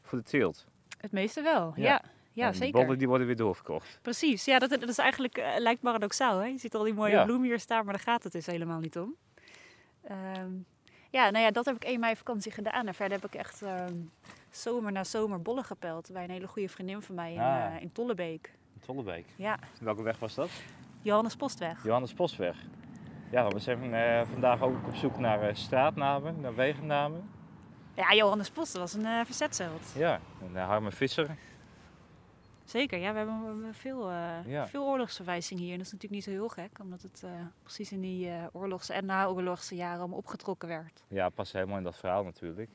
voor 0.01 0.17
de 0.17 0.23
teelt. 0.23 0.65
Het 0.97 1.11
meeste 1.11 1.41
wel, 1.41 1.73
Ja. 1.75 1.83
ja. 1.83 2.01
Ja, 2.35 2.45
En 2.45 2.51
de 2.51 2.57
zeker. 2.57 2.81
bollen 2.81 2.97
die 2.97 3.07
worden 3.07 3.27
weer 3.27 3.35
doorverkocht. 3.35 3.99
Precies, 4.01 4.45
ja, 4.45 4.59
dat, 4.59 4.69
dat 4.69 4.87
is 4.89 4.97
eigenlijk, 4.97 5.37
lijkt 5.57 5.81
paradoxaal. 5.81 6.37
Hè? 6.39 6.45
Je 6.45 6.57
ziet 6.57 6.75
al 6.75 6.83
die 6.83 6.93
mooie 6.93 7.11
Ja. 7.11 7.23
bloemen 7.25 7.47
hier 7.47 7.59
staan, 7.59 7.85
maar 7.85 7.93
daar 7.93 8.03
gaat 8.03 8.23
het 8.23 8.31
dus 8.31 8.45
helemaal 8.45 8.79
niet 8.79 8.97
om. 8.97 9.15
Ehm, 10.03 10.51
ja, 11.13 11.29
nou 11.29 11.43
ja, 11.45 11.51
dat 11.51 11.65
heb 11.65 11.75
ik 11.75 11.83
1 11.83 11.99
mei 11.99 12.15
vakantie 12.15 12.51
gedaan. 12.51 12.87
En 12.87 12.93
verder 12.93 13.19
heb 13.21 13.33
ik 13.33 13.39
echt 13.39 13.61
ehm, 13.61 13.93
zomer 14.49 14.91
na 14.91 15.03
zomer 15.03 15.41
bollen 15.41 15.63
gepeld 15.63 16.09
bij 16.13 16.23
een 16.23 16.29
hele 16.29 16.47
goede 16.47 16.69
vriendin 16.69 17.01
van 17.01 17.15
mij 17.15 17.33
in, 17.33 17.39
Ah. 17.39 17.65
eh, 17.75 17.81
in 17.81 17.91
Tollebeek. 17.91 18.53
Tollebeek. 18.85 19.25
Ja, 19.35 19.57
Welke 19.79 20.01
weg 20.01 20.19
was 20.19 20.33
dat? 20.35 20.49
Johannes 21.01 21.35
Postweg. 21.35 21.83
Johannes 21.83 22.13
Postweg. 22.13 22.55
Ja, 23.31 23.47
we 23.47 23.59
zijn 23.59 23.93
eh, 23.93 24.21
vandaag 24.31 24.61
ook 24.61 24.87
op 24.87 24.95
zoek 24.95 25.17
naar 25.17 25.41
eh, 25.41 25.55
straatnamen, 25.55 26.41
naar 26.41 26.55
wegennamen. 26.55 27.29
Ja, 27.95 28.13
Johannes 28.13 28.49
Post, 28.49 28.77
was 28.77 28.93
een 28.93 29.25
verzetsheld. 29.25 29.91
Ja, 29.95 30.19
en 30.41 30.55
Harmen 30.61 30.91
Visser. 30.91 31.35
Zeker, 32.73 32.99
ja, 32.99 33.11
we 33.11 33.17
hebben, 33.17 33.73
veel, 33.73 34.09
Ja. 34.45 34.67
veel 34.67 34.83
oorlogsverwijzingen 34.85 35.63
hier. 35.63 35.71
En 35.71 35.77
dat 35.77 35.85
is 35.85 35.91
natuurlijk 35.91 36.25
niet 36.25 36.33
zo 36.33 36.39
heel 36.39 36.49
gek, 36.49 36.79
omdat 36.79 37.01
het 37.01 37.23
eh, 37.23 37.31
precies 37.61 37.91
in 37.91 38.01
die 38.01 38.29
eh, 38.29 38.43
oorlogse 38.51 38.93
en 38.93 39.05
naoorlogse 39.05 39.75
jaren 39.75 39.99
allemaal 39.99 40.17
opgetrokken 40.17 40.67
werd. 40.67 41.03
Ja, 41.07 41.29
past 41.29 41.53
helemaal 41.53 41.77
in 41.77 41.83
dat 41.83 41.97
verhaal 41.97 42.23
natuurlijk. 42.23 42.69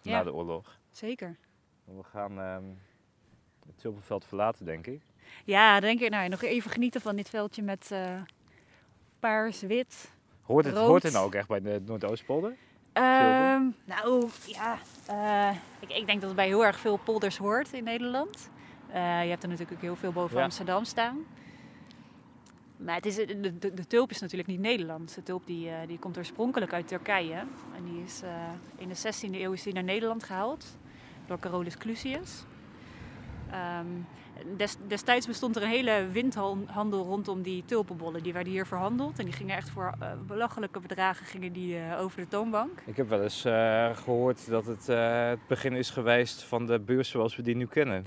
Ja. 0.00 0.16
Na 0.16 0.22
de 0.24 0.32
oorlog. 0.32 0.78
Zeker. 0.90 1.36
We 1.84 2.02
gaan 2.02 2.40
ehm, 2.40 2.64
het 3.66 3.78
Tulpenveld 3.78 4.24
verlaten, 4.24 4.64
denk 4.64 4.86
ik. 4.86 5.00
Ja, 5.44 5.80
denk 5.80 6.00
ik, 6.00 6.10
nou, 6.10 6.28
nog 6.28 6.42
even 6.42 6.70
genieten 6.70 7.00
van 7.00 7.16
dit 7.16 7.28
veldje 7.28 7.62
met 7.62 7.94
paars, 9.20 9.60
wit. 9.60 10.12
Hoort 10.42 10.64
het, 10.64 10.74
Rood. 10.74 10.86
hoort 10.86 11.02
het 11.02 11.12
nou 11.12 11.26
ook 11.26 11.34
echt 11.34 11.48
bij 11.48 11.60
de 11.60 11.82
Noordoostpolder? 11.84 12.56
Ehm, 12.92 13.62
nou, 13.84 14.28
ja, 14.46 14.78
ik, 15.80 15.88
ik 15.90 16.06
denk 16.06 16.20
dat 16.20 16.22
het 16.22 16.36
bij 16.36 16.46
heel 16.46 16.64
erg 16.64 16.78
veel 16.78 16.96
polders 16.96 17.36
hoort 17.36 17.72
in 17.72 17.84
Nederland. 17.84 18.52
Eh, 18.94 19.22
je 19.22 19.28
hebt 19.30 19.42
er 19.42 19.48
natuurlijk 19.48 19.76
ook 19.76 19.82
heel 19.82 19.96
veel 19.96 20.12
boven 20.12 20.36
Ja. 20.36 20.42
Amsterdam 20.44 20.84
staan. 20.84 21.18
Maar 22.76 22.94
het 22.94 23.06
is, 23.06 23.14
de, 23.16 23.58
de, 23.58 23.74
de 23.74 23.86
tulp 23.86 24.10
is 24.10 24.20
natuurlijk 24.20 24.48
niet 24.48 24.60
Nederlands. 24.60 25.14
De 25.14 25.22
tulp 25.22 25.46
die, 25.46 25.68
eh, 25.68 25.74
die 25.86 25.98
komt 25.98 26.18
oorspronkelijk 26.18 26.72
uit 26.72 26.88
Turkije. 26.88 27.34
En 27.76 27.84
die 27.84 28.02
is, 28.04 28.22
eh, 28.22 28.30
in 28.76 28.88
de 28.88 28.94
16e 28.94 29.40
eeuw 29.40 29.52
is 29.52 29.62
die 29.62 29.72
naar 29.72 29.84
Nederland 29.84 30.24
gehaald 30.24 30.76
door 31.26 31.38
Carolus 31.38 31.76
Clusius. 31.78 32.44
Ehm, 33.50 33.86
des- 34.56 34.76
destijds 34.86 35.26
bestond 35.26 35.56
er 35.56 35.62
een 35.62 35.68
hele 35.68 36.06
windhandel 36.12 37.04
rondom 37.04 37.42
die 37.42 37.64
tulpenbollen. 37.64 38.22
Die 38.22 38.32
werden 38.32 38.52
hier 38.52 38.66
verhandeld 38.66 39.18
en 39.18 39.24
die 39.24 39.34
gingen 39.34 39.56
echt 39.56 39.70
voor 39.70 39.94
eh, 40.00 40.08
belachelijke 40.26 40.80
bedragen 40.80 41.26
gingen 41.26 41.52
die, 41.52 41.78
eh, 41.78 42.00
over 42.00 42.20
de 42.20 42.28
toonbank. 42.28 42.82
Ik 42.86 42.96
heb 42.96 43.08
wel 43.08 43.22
eens 43.22 43.44
eh, 43.44 43.96
gehoord 43.96 44.48
dat 44.48 44.66
het 44.66 44.88
eh, 44.88 45.28
het 45.28 45.46
begin 45.46 45.72
is 45.72 45.90
geweest 45.90 46.42
van 46.42 46.66
de 46.66 46.80
beurs 46.80 47.08
zoals 47.08 47.36
we 47.36 47.42
die 47.42 47.56
nu 47.56 47.66
kennen. 47.66 48.06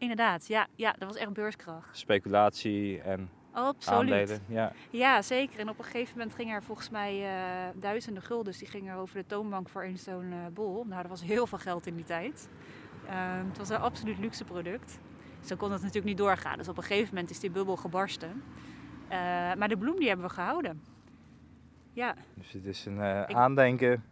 Inderdaad, 0.00 0.46
ja, 0.46 0.66
ja, 0.74 0.94
dat 0.98 1.08
was 1.08 1.16
echt 1.16 1.32
beurskracht. 1.32 1.98
Speculatie 1.98 3.00
en 3.00 3.30
Absoluut. 3.52 4.12
aandelen. 4.12 4.42
Ja. 4.46 4.72
Ja, 4.90 5.22
zeker. 5.22 5.58
En 5.60 5.68
op 5.68 5.78
een 5.78 5.84
gegeven 5.84 6.18
moment 6.18 6.34
gingen 6.36 6.54
er 6.54 6.62
volgens 6.62 6.90
mij 6.90 7.22
eh, 7.24 7.68
duizenden 7.80 8.22
guldens 8.22 8.58
die 8.58 8.68
gingen 8.68 8.96
over 8.96 9.16
de 9.16 9.26
toonbank 9.26 9.68
voor 9.68 9.82
één 9.82 9.98
zo'n 9.98 10.32
eh, 10.32 10.38
bol. 10.52 10.84
Nou, 10.84 11.00
dat 11.02 11.10
was 11.10 11.22
heel 11.22 11.46
veel 11.46 11.58
geld 11.58 11.86
in 11.86 11.94
die 11.94 12.04
tijd. 12.04 12.48
Ehm, 13.08 13.46
het 13.48 13.58
was 13.58 13.68
een 13.68 13.76
absoluut 13.80 14.18
luxe 14.18 14.44
product. 14.44 14.98
Zo 15.44 15.56
kon 15.56 15.70
het 15.70 15.78
natuurlijk 15.80 16.06
niet 16.06 16.18
doorgaan. 16.18 16.58
Dus 16.58 16.68
op 16.68 16.76
een 16.76 16.82
gegeven 16.82 17.14
moment 17.14 17.30
is 17.30 17.40
die 17.40 17.50
bubbel 17.50 17.76
gebarsten. 17.76 18.42
Eh, 19.08 19.18
maar 19.54 19.68
de 19.68 19.76
bloem 19.78 19.96
die 19.98 20.08
hebben 20.08 20.26
we 20.26 20.32
gehouden. 20.32 20.82
Ja, 21.92 22.14
Dus 22.34 22.52
het 22.52 22.64
is 22.64 22.84
een 22.86 23.00
Ik- 23.28 23.34
aandenken, 23.36 24.04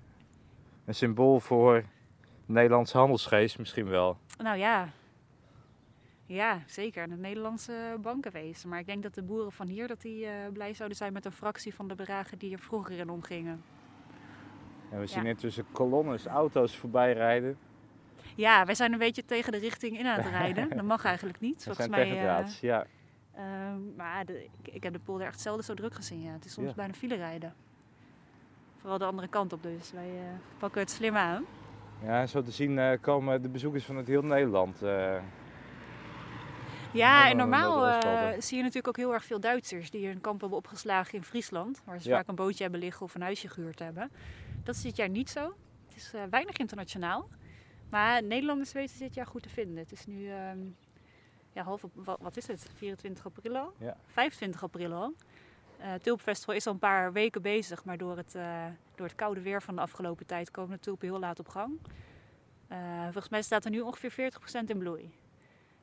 een 0.85 0.95
symbool 0.95 1.41
voor 1.41 1.75
de 2.47 2.53
Nederlandse 2.53 2.99
handelsgeest 2.99 3.59
misschien 3.59 3.89
wel. 3.89 4.17
nou 4.39 4.57
ja. 4.59 4.89
Ja, 6.29 6.63
zeker. 6.67 7.03
En 7.03 7.11
het 7.11 7.21
Nederlandse 7.21 7.97
bankenwezen. 8.01 8.69
Maar 8.69 8.79
ik 8.79 8.87
denk 8.87 9.03
dat 9.03 9.15
de 9.15 9.23
boeren 9.23 9.53
van 9.53 9.67
hier 9.69 9.89
dat 9.89 10.01
die, 10.01 10.27
eh, 10.27 10.33
blij 10.53 10.75
zouden 10.75 10.97
zijn 10.97 11.13
met 11.13 11.25
een 11.25 11.33
fractie 11.33 11.75
van 11.75 11.89
de 11.89 11.95
bedragen 11.95 12.39
die 12.39 12.53
er 12.53 12.59
vroeger 12.59 12.99
in 12.99 13.11
omgingen. 13.11 13.63
En 14.91 15.01
we 15.01 15.07
zien 15.07 15.23
Ja. 15.23 15.29
intussen 15.29 15.65
kolonnes 15.73 16.27
auto's 16.27 16.77
voorbij 16.77 17.13
rijden. 17.13 17.59
Ja, 18.35 18.65
wij 18.65 18.75
zijn 18.75 18.93
een 18.93 18.99
beetje 18.99 19.25
tegen 19.25 19.53
de 19.53 19.59
richting 19.59 19.99
in 19.99 20.07
aan 20.07 20.19
het 20.21 20.27
rijden. 20.31 20.69
Dat 20.77 20.83
mag 20.85 21.05
eigenlijk 21.05 21.41
niet. 21.41 21.65
Volgens 21.65 21.77
zijn 21.77 21.91
mij. 21.91 22.01
tegen 22.03 22.17
eh, 22.17 22.23
draads. 22.25 22.61
Ja. 22.61 22.87
ehm, 23.35 23.95
maar 23.97 24.25
de, 24.25 24.45
ik, 24.63 24.75
ik 24.75 24.83
heb 24.83 24.93
de 24.93 24.99
polder 24.99 25.27
echt 25.27 25.41
zelden 25.41 25.65
zo 25.65 25.75
druk 25.75 25.95
gezien. 25.95 26.23
Ja. 26.23 26.33
Het 26.33 26.45
is 26.45 26.53
soms 26.53 26.69
Ja. 26.69 26.75
bijna 26.75 26.93
file 26.95 27.15
rijden. 27.15 27.55
Vooral 28.81 28.99
de 28.99 29.05
andere 29.05 29.29
kant 29.29 29.53
op 29.53 29.63
dus. 29.63 29.93
Wij 29.93 30.09
eh, 30.09 30.25
pakken 30.59 30.81
het 30.81 30.91
slim 30.91 31.17
aan. 31.17 31.45
ja, 32.05 32.27
zo 32.27 32.43
te 32.43 32.51
zien 32.51 32.79
eh, 32.79 32.99
komen 33.01 33.43
de 33.43 33.49
bezoekers 33.49 33.85
vanuit 33.85 34.07
heel 34.07 34.23
Nederland. 34.23 34.83
Ja, 36.93 37.31
en 37.31 37.37
normaal 37.37 37.87
eh, 37.87 38.41
zie 38.41 38.57
je 38.57 38.63
natuurlijk 38.63 38.89
ook 38.89 38.97
heel 38.97 39.13
erg 39.13 39.25
veel 39.25 39.41
Duitsers 39.41 39.91
die 39.91 40.07
hun 40.07 40.21
kamp 40.21 40.41
hebben 40.41 40.59
opgeslagen 40.59 41.15
in 41.15 41.25
Friesland. 41.25 41.81
Waar 41.85 42.01
ze 42.01 42.09
Ja. 42.09 42.17
vaak 42.17 42.29
een 42.29 42.35
bootje 42.35 42.63
hebben 42.63 42.81
liggen 42.81 43.03
of 43.07 43.15
een 43.15 43.23
huisje 43.23 43.49
gehuurd 43.49 43.79
hebben. 43.79 44.11
Dat 44.65 44.75
is 44.75 44.83
dit 44.83 44.97
jaar 44.97 45.09
niet 45.09 45.31
zo. 45.31 45.55
Het 45.89 45.97
is 45.97 46.13
eh, 46.15 46.23
weinig 46.31 46.57
internationaal. 46.57 47.29
Maar 47.91 48.23
Nederlanders 48.23 48.73
weten 48.73 48.99
dit 48.99 49.15
jaar 49.15 49.27
goed 49.27 49.43
te 49.43 49.49
vinden. 49.49 49.77
Het 49.77 49.93
is 49.93 50.07
nu, 50.07 50.31
ehm, 50.31 50.59
ja, 51.53 51.63
half 51.63 51.85
op, 51.85 51.91
wat, 51.95 52.19
wat 52.21 52.37
is 52.37 52.47
het? 52.47 52.67
24 52.77 53.25
april 53.27 53.57
al? 53.57 53.73
Ja. 53.79 53.97
25 54.07 54.63
april 54.63 54.93
al. 54.93 55.15
Het 55.77 56.03
Tulpenfestival 56.03 56.55
is 56.55 56.67
al 56.67 56.73
een 56.73 56.79
paar 56.79 57.13
weken 57.13 57.43
bezig, 57.43 57.85
maar 57.85 57.99
door 57.99 58.17
het, 58.17 58.33
door 58.95 59.07
het 59.07 59.15
koude 59.15 59.41
weer 59.41 59.63
van 59.63 59.75
de 59.75 59.81
afgelopen 59.81 60.27
tijd 60.27 60.51
komen 60.51 60.71
de 60.77 60.83
tulpen 60.83 61.09
heel 61.09 61.19
laat 61.19 61.39
op 61.39 61.49
gang. 61.49 61.79
Volgens 63.03 63.29
mij 63.29 63.43
staat 63.43 63.65
er 63.65 63.71
nu 63.71 63.81
ongeveer 63.81 64.11
40% 64.11 64.71
in 64.71 64.79
bloei. 64.79 65.11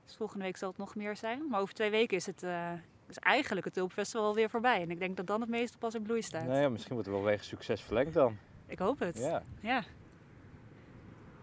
Dus 0.05 0.15
volgende 0.15 0.43
week 0.43 0.57
zal 0.57 0.69
het 0.69 0.77
nog 0.77 0.95
meer 0.95 1.15
zijn. 1.15 1.49
Maar 1.49 1.61
over 1.61 1.73
twee 1.73 1.89
weken 1.89 2.17
is, 2.17 2.25
het, 2.25 2.43
eh, 2.43 2.71
is 3.07 3.19
eigenlijk 3.19 3.65
het 3.65 3.73
Tulpenfestival 3.73 4.25
alweer 4.25 4.49
voorbij. 4.49 4.81
En 4.81 4.91
ik 4.91 4.99
denk 4.99 5.17
dat 5.17 5.27
dan 5.27 5.41
het 5.41 5.49
meeste 5.49 5.77
pas 5.77 5.95
in 5.95 6.01
bloei 6.01 6.21
staat. 6.21 6.45
nou 6.45 6.59
ja, 6.59 6.69
misschien 6.69 6.93
wordt 6.93 7.07
het 7.07 7.17
wel 7.17 7.25
wegen 7.25 7.45
succes 7.45 7.81
verlengd 7.81 8.13
dan. 8.13 8.37
Ik 8.67 8.79
hoop 8.79 8.99
het. 8.99 9.17
Ja. 9.17 9.43
Ja. 9.59 9.83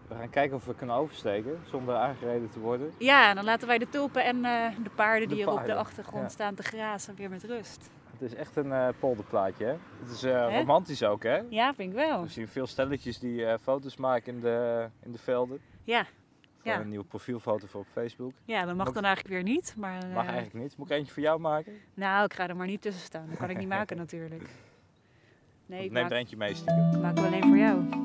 We 0.07 0.15
gaan 0.15 0.29
kijken 0.29 0.55
of 0.55 0.65
we 0.65 0.75
kunnen 0.75 0.95
oversteken 0.95 1.59
zonder 1.69 1.95
aangereden 1.95 2.49
te 2.49 2.59
worden. 2.59 2.91
Ja, 2.97 3.29
en 3.29 3.35
dan 3.35 3.45
laten 3.45 3.67
wij 3.67 3.77
de 3.77 3.89
tulpen 3.89 4.23
en 4.23 4.45
eh, 4.45 4.75
de 4.83 4.89
paarden 4.89 5.29
De 5.29 5.35
die 5.35 5.43
er 5.43 5.49
op 5.49 5.53
de 5.53 5.59
paarden, 5.59 5.77
achtergrond 5.77 6.23
ja. 6.23 6.29
staan 6.29 6.55
te 6.55 6.63
grazen 6.63 7.15
weer 7.15 7.29
met 7.29 7.43
rust. 7.43 7.89
Het 8.11 8.21
is 8.21 8.35
echt 8.35 8.55
een 8.55 8.71
eh, 8.71 8.87
polderplaatje, 8.99 9.65
hè? 9.65 9.75
Het 9.99 10.09
is 10.11 10.23
romantisch 10.57 11.03
ook, 11.03 11.23
hè? 11.23 11.41
Ja, 11.49 11.73
vind 11.73 11.89
ik 11.89 11.95
wel. 11.95 12.21
We 12.21 12.29
zien 12.29 12.47
veel 12.47 12.67
stelletjes 12.67 13.19
die 13.19 13.59
foto's 13.59 13.97
maken 13.97 14.33
in 14.33 14.39
de, 14.39 14.87
in 15.01 15.11
de 15.11 15.17
velden. 15.17 15.59
Ja, 15.83 16.05
Ja. 16.63 16.79
een 16.79 16.89
nieuwe 16.89 17.05
profielfoto 17.05 17.67
voor 17.67 17.79
op 17.81 17.87
Facebook. 17.91 18.31
Ja, 18.45 18.65
dat 18.65 18.75
mag 18.75 18.91
dan 18.91 19.03
eigenlijk 19.03 19.33
weer 19.35 19.43
niet. 19.53 19.73
Maar, 19.77 20.07
Mag 20.13 20.25
eh, 20.25 20.31
eigenlijk 20.31 20.63
niet. 20.65 20.77
Moet 20.77 20.89
ik 20.91 20.97
eentje 20.97 21.13
voor 21.13 21.23
jou 21.23 21.39
maken? 21.39 21.73
Nou, 21.93 22.25
ik 22.25 22.33
ga 22.33 22.47
er 22.47 22.55
maar 22.55 22.67
niet 22.67 22.81
tussen 22.81 23.03
staan. 23.03 23.25
Dat 23.29 23.37
kan 23.37 23.49
ik 23.49 23.57
niet 23.57 23.67
maken 23.77 23.97
natuurlijk. 23.97 24.49
Nee, 25.65 25.79
Ik 25.79 25.85
ik 25.85 25.91
neem 25.91 26.01
maak, 26.01 26.11
er 26.11 26.17
eentje 26.17 26.37
mee 26.37 26.53
stiekem. 26.55 26.91
ik 26.93 27.01
maak 27.01 27.15
hem 27.15 27.25
alleen 27.25 27.43
voor 27.43 27.57
jou. 27.57 28.02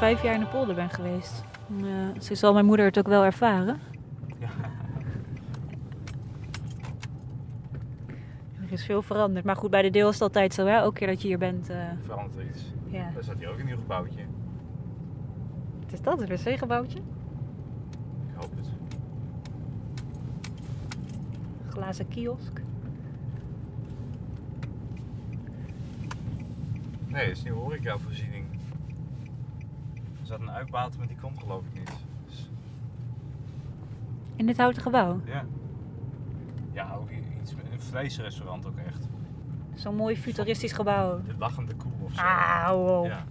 Vijf 0.00 0.22
jaar 0.22 0.34
in 0.34 0.40
de 0.40 0.46
polder 0.46 0.74
ben 0.74 0.90
geweest. 0.90 1.44
Zo 2.20 2.34
zal 2.34 2.52
mijn 2.52 2.64
moeder 2.64 2.86
het 2.86 2.98
ook 2.98 3.06
wel 3.08 3.24
ervaren. 3.24 3.80
Er 8.66 8.72
is 8.76 8.84
veel 8.84 9.02
veranderd. 9.02 9.44
Maar 9.44 9.56
goed, 9.56 9.70
bij 9.70 9.82
de 9.82 9.90
deel 9.90 10.08
is 10.08 10.14
het 10.14 10.22
altijd 10.22 10.54
zo, 10.54 10.66
hè? 10.66 10.74
Elke 10.76 10.98
keer 10.98 11.06
dat 11.08 11.22
je 11.22 11.28
hier 11.28 11.38
bent. 11.38 11.68
eh, 11.70 11.76
Verandert 12.04 12.36
er 12.36 12.46
iets. 12.48 12.72
ja. 12.88 13.10
Daar 13.14 13.22
staat 13.22 13.38
hier 13.38 13.50
ook 13.50 13.58
een 13.58 13.66
nieuw 13.66 13.76
gebouwtje. 13.76 14.20
Wat 15.82 15.92
is 15.92 16.00
dat? 16.00 16.20
Een 16.20 16.26
wc-gebouwtje? 16.28 16.98
Ik 16.98 18.34
hoop 18.34 18.50
het. 18.56 18.68
Glazen 21.68 22.08
kiosk. 22.08 22.60
Nee, 27.06 27.22
het 27.22 27.30
is 27.32 27.38
een 27.38 27.44
nieuwe 27.44 27.60
horecavoorziening. 27.60 28.44
Er 30.30 30.36
zat 30.38 30.48
een 30.48 30.54
uitbater, 30.54 30.98
maar 30.98 31.08
die 31.08 31.16
komt 31.16 31.38
geloof 31.38 31.62
ik 31.72 31.78
niet. 31.78 31.92
Dus, 32.26 32.50
In 34.36 34.46
dit 34.46 34.56
houten 34.56 34.82
gebouw. 34.82 35.20
ja. 35.24 35.44
Ja, 36.72 36.94
ook 37.00 37.10
iets 37.40 37.54
met 37.54 37.64
een 37.72 37.80
vleesrestaurant 37.80 38.66
ook 38.66 38.76
echt. 38.86 39.08
Zo'n 39.74 39.94
mooi 39.94 40.16
futuristisch 40.16 40.72
gebouw. 40.72 41.20
De 41.26 41.34
lachende 41.38 41.74
koe 41.74 41.92
of 42.02 42.14
zo. 42.14 42.20
Ah. 42.20 43.04
Ja. 43.04 43.24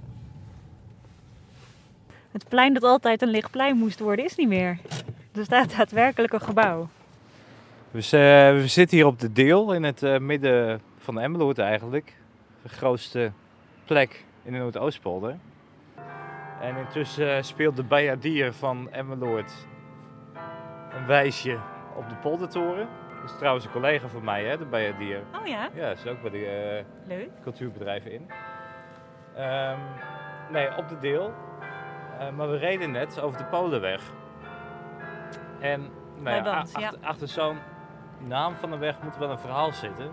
Het 2.31 2.47
plein 2.47 2.73
dat 2.73 2.83
altijd 2.83 3.21
een 3.21 3.29
licht 3.29 3.51
plein 3.51 3.77
moest 3.77 3.99
worden, 3.99 4.25
is 4.25 4.35
niet 4.35 4.47
meer. 4.47 4.79
Er 5.31 5.43
staat 5.43 5.77
daadwerkelijk 5.77 6.33
een 6.33 6.41
gebouw. 6.41 6.87
Dus 7.91 8.09
we 8.09 8.63
zitten 8.65 8.97
hier 8.97 9.05
op 9.05 9.19
de 9.19 9.31
Deel, 9.31 9.73
in 9.73 9.83
het 9.83 10.03
eh, 10.03 10.17
midden 10.17 10.81
van 10.97 11.19
Emmeloord 11.19 11.59
eigenlijk. 11.59 12.15
De 12.61 12.69
grootste 12.69 13.31
plek 13.85 14.25
in 14.43 14.51
de 14.53 14.57
Noordoostpolder. 14.57 15.37
En 16.61 16.77
intussen 16.77 17.35
eh, 17.35 17.41
speelt 17.41 17.75
de 17.75 17.83
Bayadier 17.83 18.53
van 18.53 18.91
Emmeloord 18.91 19.67
een 20.91 21.05
wijsje 21.05 21.57
op 21.95 22.09
de 22.09 22.15
poldertoren. 22.15 22.87
Dat 23.21 23.29
is 23.29 23.37
trouwens 23.37 23.65
een 23.65 23.71
collega 23.71 24.07
van 24.07 24.23
mij, 24.23 24.43
hè, 24.45 24.57
de 24.57 24.65
Bayadier. 24.65 25.23
Oh 25.39 25.47
ja, 25.47 25.69
Ja, 25.73 25.89
is 25.89 26.07
ook 26.07 26.21
bij 26.21 26.31
de 26.31 26.83
eh, 27.07 27.17
cultuurbedrijven 27.41 28.11
in. 28.11 28.27
Ehm, 29.35 29.77
nee, 30.49 30.77
op 30.77 30.87
de 30.89 30.99
deel. 30.99 31.33
Eh, 32.19 32.29
maar 32.29 32.49
we 32.49 32.57
reden 32.57 32.91
net 32.91 33.21
over 33.21 33.37
de 33.37 33.45
Polenweg. 33.45 34.01
En 35.59 35.89
nou 36.19 36.35
ja, 36.35 36.43
Band, 36.43 36.75
a- 36.75 36.79
ja. 36.79 36.85
achter, 36.87 37.07
achter 37.07 37.27
zo'n 37.27 37.57
naam 38.19 38.55
van 38.55 38.71
de 38.71 38.77
weg 38.77 39.01
moet 39.01 39.17
wel 39.17 39.29
een 39.31 39.39
verhaal 39.39 39.71
zitten. 39.73 40.11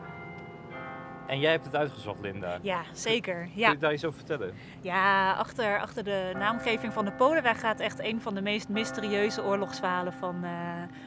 En 1.27 1.39
jij 1.41 1.51
hebt 1.51 1.65
het 1.67 1.77
uitgezocht, 1.77 2.21
Linda. 2.21 2.59
Ja, 2.62 2.81
zeker. 2.93 3.35
Kun 3.43 3.51
Ja, 3.55 3.71
je 3.71 3.77
daar 3.77 3.93
iets 3.93 4.05
over 4.05 4.19
vertellen? 4.19 4.55
ja 4.81 5.33
achter, 5.33 5.81
achter 5.81 6.05
de 6.05 6.33
naamgeving 6.39 6.93
van 6.93 7.05
de 7.05 7.12
Polenweg 7.12 7.61
gaat 7.61 7.81
echt 7.81 8.01
een 8.01 8.21
van 8.21 8.35
de 8.35 8.43
meest 8.43 8.69
mysterieuze 8.69 9.45
oorlogsverhalen 9.45 10.12
van, 10.12 10.45
eh, 10.45 10.51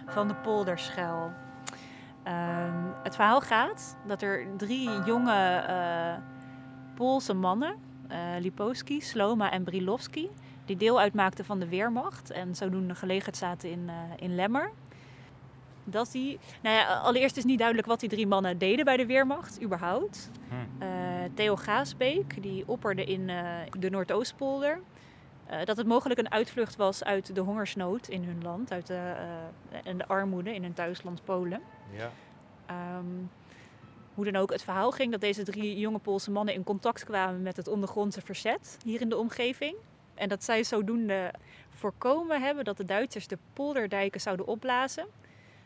van 0.08 0.28
de 0.28 0.36
polderschuil. 0.36 1.32
Ehm, 2.24 2.74
het 3.04 3.16
verhaal 3.16 3.42
gaat 3.42 3.98
dat 4.08 4.22
er 4.22 4.48
drie 4.58 4.90
jonge 5.06 5.56
eh, 5.68 6.14
Poolse 6.96 7.34
mannen, 7.34 7.76
eh 8.08 8.18
Lipowski, 8.40 9.02
Sloma 9.02 9.52
en 9.52 9.64
Brilowski, 9.64 10.30
die 10.66 10.78
deel 10.78 11.00
uitmaakten 11.00 11.46
van 11.46 11.60
de 11.60 11.68
Weermacht 11.70 12.32
en 12.32 12.56
zodoende 12.56 12.96
gelegerd 12.96 13.38
zaten 13.38 13.70
in, 13.72 13.90
in 14.16 14.36
Lemmer. 14.36 14.72
Dat 15.84 16.12
die, 16.12 16.40
nou 16.62 16.76
ja, 16.76 16.98
allereerst 16.98 17.38
is 17.38 17.44
niet 17.44 17.58
duidelijk 17.58 17.88
wat 17.88 18.00
die 18.00 18.10
drie 18.10 18.28
mannen 18.28 18.58
deden 18.58 18.86
bij 18.86 18.98
de 18.98 19.06
Weermacht, 19.06 19.62
überhaupt. 19.62 20.30
Hm. 20.50 20.84
Eh, 20.84 20.90
Theo 21.34 21.56
Gaasbeek, 21.56 22.42
die 22.42 22.64
opperde 22.68 23.04
in 23.04 23.30
eh, 23.30 23.46
de 23.80 23.90
Noordoostpolder. 23.90 24.80
eh, 25.46 25.66
dat 25.66 25.78
het 25.78 25.88
mogelijk 25.88 26.20
een 26.20 26.32
uitvlucht 26.32 26.76
was 26.76 27.04
uit 27.04 27.36
de 27.36 27.42
hongersnood 27.42 28.08
in 28.08 28.24
hun 28.24 28.42
land, 28.44 28.72
uit 28.72 28.88
de, 28.88 29.14
en 29.84 29.98
de 29.98 30.08
armoede 30.08 30.54
in 30.54 30.64
hun 30.64 30.74
thuisland 30.74 31.24
Polen. 31.24 31.62
Ja. 31.92 32.12
Ehm, 32.66 33.06
hoe 34.14 34.32
dan 34.32 34.42
ook, 34.42 34.52
het 34.52 34.64
verhaal 34.64 34.92
ging 34.92 35.12
dat 35.12 35.22
deze 35.22 35.44
drie 35.44 35.80
jonge 35.80 36.00
Poolse 36.00 36.32
mannen 36.32 36.54
in 36.54 36.64
contact 36.64 37.04
kwamen 37.04 37.42
met 37.42 37.58
het 37.58 37.68
ondergrondse 37.68 38.22
verzet 38.22 38.78
hier 38.84 39.02
in 39.02 39.10
de 39.10 39.18
omgeving. 39.18 39.76
En 40.16 40.30
dat 40.30 40.44
zij 40.44 40.64
zodoende 40.64 41.34
voorkomen 41.70 42.42
hebben 42.42 42.64
dat 42.64 42.78
de 42.78 42.86
Duitsers 42.86 43.28
de 43.28 43.38
polderdijken 43.54 44.22
zouden 44.22 44.48
opblazen. 44.48 45.08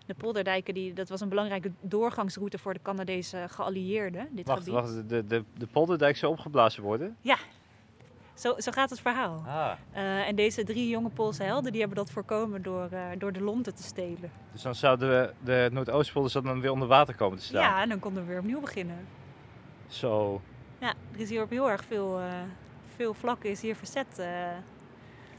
De 0.06 0.14
polderdijken, 0.14 0.74
die, 0.74 0.94
dat 0.94 1.10
was 1.10 1.22
een 1.22 1.30
belangrijke 1.30 1.72
doorgangsroute 1.82 2.58
voor 2.58 2.74
de 2.74 2.80
Canadese 2.82 3.46
geallieerden. 3.50 4.28
Dit 4.32 4.48
Wacht, 4.48 4.60
gebied. 4.60 4.74
wacht, 4.74 5.10
de, 5.10 5.26
de, 5.26 5.44
de 5.58 5.68
polderdijk 5.68 6.18
zou 6.18 6.32
opgeblazen 6.32 6.84
worden? 6.84 7.18
Zo, 8.34 8.54
zo 8.58 8.72
gaat 8.72 8.90
het 8.90 9.00
verhaal. 9.00 9.44
Ah, 9.48 9.72
Eh, 9.92 10.28
en 10.28 10.36
deze 10.36 10.64
drie 10.64 10.90
jonge 10.90 11.10
Poolse 11.10 11.44
helden 11.44 11.72
die 11.72 11.80
hebben 11.82 11.98
dat 11.98 12.12
voorkomen 12.12 12.62
door, 12.62 12.88
eh, 12.92 13.02
door 13.18 13.32
de 13.34 13.42
lonten 13.42 13.76
te 13.76 13.84
stelen. 13.84 14.32
dus 14.52 14.62
dan 14.62 14.76
zouden 14.76 15.10
we 15.10 15.34
de 15.44 15.70
Noordoostpolder 15.72 16.32
zou 16.32 16.44
dan 16.44 16.62
weer 16.62 16.72
onder 16.72 16.88
water 16.88 17.16
komen 17.16 17.38
te 17.38 17.44
staan. 17.44 17.62
Ja, 17.62 17.82
en 17.82 17.90
dan 17.90 18.00
konden 18.00 18.24
we 18.24 18.30
weer 18.30 18.40
opnieuw 18.40 18.60
beginnen. 18.60 18.98
Zo. 19.88 20.42
Ja, 20.80 20.94
er 21.14 21.20
is 21.20 21.30
hier 21.30 21.42
op 21.44 21.50
heel 21.50 21.70
erg 21.70 21.84
veel, 21.84 22.20
eh, 22.20 22.26
veel 22.96 23.14
vlakken 23.14 23.50
is 23.50 23.62
hier 23.62 23.76
verzet. 23.76 24.28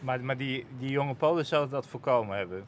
Maar, 0.00 0.20
maar 0.20 0.36
die, 0.36 0.66
die 0.78 0.90
jonge 0.90 1.14
Polen 1.14 1.46
zouden 1.46 1.70
dat 1.70 1.86
voorkomen 1.86 2.36
hebben. 2.36 2.64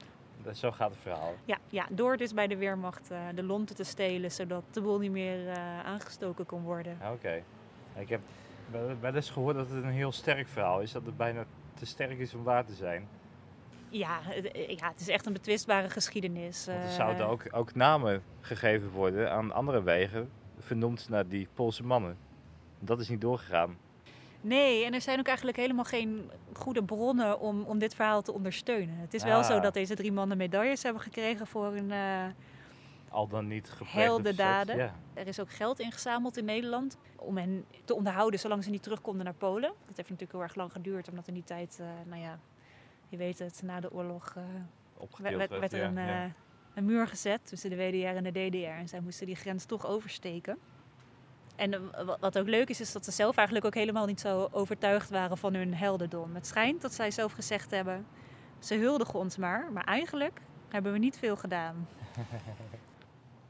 Dat, 0.47 0.57
zo 0.57 0.73
gaat 0.73 0.91
het 0.91 0.99
verhaal. 1.03 1.35
ja, 1.45 1.59
ja, 1.69 1.87
door 1.91 2.17
dus 2.17 2.35
bij 2.35 2.47
de 2.47 2.57
Weermacht 2.57 3.11
eh, 3.11 3.19
de 3.35 3.43
lonten 3.43 3.77
te 3.77 3.85
stelen, 3.85 4.33
zodat 4.33 4.63
de 4.71 4.81
boel 4.81 4.99
niet 4.99 5.11
meer 5.11 5.49
eh, 5.49 5.81
aangestoken 5.85 6.47
kon 6.47 6.63
worden. 6.63 6.99
Oké. 7.13 7.43
Ik 7.95 8.09
heb 8.09 8.21
wel 8.71 9.01
wel 9.01 9.15
eens 9.15 9.31
gehoord 9.31 9.57
dat 9.57 9.69
het 9.69 9.85
een 9.85 9.91
heel 9.91 10.13
sterk 10.13 10.49
verhaal 10.49 10.81
is. 10.81 10.93
Dat 10.93 11.07
het 11.07 11.17
bijna 11.17 11.45
te 11.75 11.87
sterk 11.87 12.19
is 12.19 12.35
om 12.35 12.43
waar 12.43 12.65
te 12.65 12.75
zijn. 12.75 13.09
Ja, 13.89 14.19
het, 14.23 14.51
eh, 14.51 14.69
ja, 14.69 14.89
het 14.89 15.01
is 15.01 15.09
echt 15.09 15.27
een 15.27 15.33
betwistbare 15.33 15.91
geschiedenis. 15.91 16.67
Want 16.67 16.83
er 16.83 16.91
zouden 16.91 17.27
ook, 17.27 17.43
ook 17.51 17.75
namen 17.75 18.23
gegeven 18.41 18.91
worden 18.91 19.33
aan 19.33 19.53
andere 19.53 19.83
wegen. 19.83 20.31
Vernoemd 20.59 21.09
naar 21.09 21.29
die 21.29 21.49
Poolse 21.55 21.85
mannen. 21.85 22.17
Dat 22.79 23.01
is 23.01 23.09
niet 23.09 23.21
doorgegaan. 23.21 23.77
Nee, 24.47 24.85
en 24.85 24.95
er 24.95 25.01
zijn 25.01 25.19
ook 25.19 25.27
eigenlijk 25.27 25.57
helemaal 25.57 25.85
geen 25.85 26.31
goede 26.53 26.83
bronnen 26.85 27.41
om, 27.41 27.63
om 27.63 27.79
dit 27.79 27.95
verhaal 27.95 28.23
te 28.23 28.33
ondersteunen. 28.33 28.97
Het 28.99 29.15
is 29.15 29.23
wel 29.23 29.39
Ah. 29.39 29.47
zo 29.47 29.61
dat 29.61 29.75
deze 29.75 29.95
drie 29.95 30.13
mannen 30.13 30.37
medailles 30.37 30.83
hebben 30.83 31.03
gekregen 31.03 31.47
voor 31.47 31.73
hun... 31.73 31.91
eh, 31.91 32.25
Al 33.09 33.27
dan 33.29 33.47
niet 33.47 33.71
Heldendaden. 33.85 34.77
Ja. 34.77 34.95
Er 35.15 35.27
is 35.27 35.41
ook 35.41 35.51
geld 35.51 35.81
ingezameld 35.81 36.37
in 36.37 36.45
Nederland 36.45 36.97
om 37.17 37.37
hen 37.37 37.65
te 37.85 37.95
onderhouden 37.95 38.41
zolang 38.41 38.65
ze 38.65 38.71
niet 38.71 38.83
terug 38.83 39.01
konden 39.01 39.25
naar 39.25 39.35
Polen. 39.35 39.73
Dat 39.87 39.97
heeft 39.97 40.11
natuurlijk 40.11 40.33
heel 40.33 40.43
erg 40.43 40.55
lang 40.55 40.73
geduurd, 40.73 41.09
omdat 41.09 41.29
in 41.29 41.35
die 41.35 41.45
tijd, 41.45 41.77
eh, 41.81 41.87
nou 42.07 42.21
ja, 42.23 42.39
je 43.09 43.17
weet 43.17 43.39
het, 43.39 43.61
na 43.65 43.81
de 43.81 43.93
oorlog 43.93 44.35
eh, 44.37 44.43
werd, 45.37 45.51
werd 45.51 45.73
er 45.73 45.79
ja, 45.79 45.87
een, 45.87 45.95
ja. 46.07 46.31
een 46.75 46.85
muur 46.85 47.07
gezet 47.07 47.41
tussen 47.47 47.71
de 47.71 47.77
WDR 47.77 48.17
en 48.17 48.25
de 48.25 48.31
DDR. 48.49 48.57
En 48.79 48.89
zij 48.89 49.01
moesten 49.01 49.27
die 49.27 49.37
grens 49.37 49.65
toch 49.65 49.87
oversteken. 49.87 50.59
En 51.57 51.73
eh, 51.75 52.05
wa- 52.05 52.17
wat 52.21 52.39
ook 52.39 52.47
leuk 52.49 52.69
is, 52.69 52.81
is 52.81 52.93
dat 52.93 53.05
ze 53.05 53.11
zelf 53.11 53.37
eigenlijk 53.37 53.67
ook 53.67 53.75
helemaal 53.75 54.07
niet 54.07 54.21
zo 54.21 54.49
overtuigd 54.51 55.11
waren 55.11 55.39
van 55.39 55.55
hun 55.55 55.75
heldendom. 55.75 56.35
Het 56.35 56.47
schijnt 56.47 56.83
dat 56.83 56.95
zij 56.95 57.11
zelf 57.11 57.33
gezegd 57.33 57.71
hebben, 57.71 58.07
ze 58.59 58.75
huldigen 58.75 59.15
ons 59.19 59.37
maar, 59.37 59.69
maar 59.73 59.85
eigenlijk 59.85 60.41
hebben 60.69 60.93
we 60.93 60.99
niet 60.99 61.19
veel 61.19 61.37
gedaan. 61.37 61.89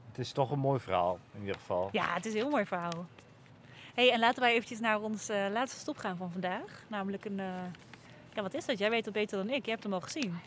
Het 0.08 0.24
is 0.24 0.32
toch 0.32 0.50
een 0.50 0.58
mooi 0.58 0.80
verhaal 0.80 1.18
in 1.34 1.40
ieder 1.40 1.54
geval. 1.54 1.88
Ja, 1.92 2.14
het 2.14 2.26
is 2.26 2.32
een 2.32 2.38
heel 2.38 2.50
mooi 2.50 2.66
verhaal. 2.66 3.06
hey, 3.94 4.12
en 4.12 4.18
laten 4.18 4.40
wij 4.42 4.52
eventjes 4.52 4.80
naar 4.80 5.00
ons 5.00 5.28
eh, 5.28 5.46
laatste 5.52 5.78
stop 5.80 5.96
gaan 5.98 6.16
van 6.16 6.30
vandaag. 6.32 6.82
Namelijk 6.88 7.24
een... 7.24 7.40
eh, 7.40 7.46
Ja, 8.34 8.42
wat 8.42 8.54
is 8.54 8.66
dat? 8.66 8.78
Jij 8.78 8.90
weet 8.90 9.04
het 9.04 9.14
beter 9.14 9.38
dan 9.38 9.50
ik. 9.50 9.64
Je 9.64 9.70
hebt 9.70 9.82
hem 9.82 9.92
al 9.92 10.00
gezien. 10.00 10.38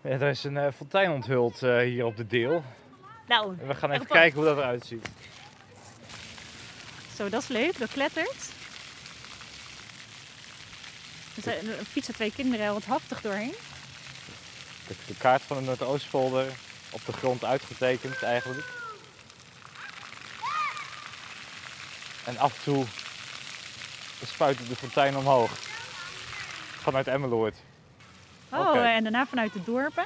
Ja, 0.00 0.10
er 0.10 0.22
is 0.22 0.44
een 0.44 0.56
eh, 0.56 0.72
fontein 0.72 1.10
onthuld 1.10 1.60
hier 1.60 2.04
op 2.04 2.16
de 2.16 2.26
deel. 2.26 2.62
Nou, 3.28 3.56
En 3.60 3.66
we 3.66 3.74
gaan 3.74 3.90
even 3.90 4.02
Even 4.02 4.14
kijken 4.16 4.36
hoe 4.38 4.44
dat 4.48 4.56
eruit 4.58 4.86
ziet. 4.86 5.08
Zo, 7.16 7.28
dat 7.28 7.42
is 7.42 7.48
leuk. 7.48 7.78
Dat 7.78 7.90
klettert. 7.90 8.44
Er 11.36 11.42
zijn- 11.42 11.68
er 11.68 11.84
fietsen 11.90 12.14
twee 12.14 12.32
kinderen 12.32 12.72
wat 12.72 12.84
haftig 12.84 13.20
doorheen. 13.20 13.54
De, 14.86 14.94
de 15.06 15.14
kaart 15.14 15.42
van 15.42 15.56
de 15.56 15.62
Noordoostpolder 15.62 16.46
op 16.90 17.00
de 17.06 17.12
grond 17.12 17.44
uitgetekend 17.44 18.22
eigenlijk. 18.22 18.66
En 22.24 22.38
af 22.38 22.52
en 22.56 22.62
toe 22.64 22.86
spuit 24.26 24.58
de 24.68 24.76
fontein 24.76 25.16
omhoog. 25.16 25.50
Vanuit 26.82 27.06
Emmeloord. 27.06 27.56
Oh, 28.48 28.76
en 28.76 29.02
daarna 29.02 29.26
vanuit 29.26 29.52
de 29.52 29.64
dorpen. 29.64 30.04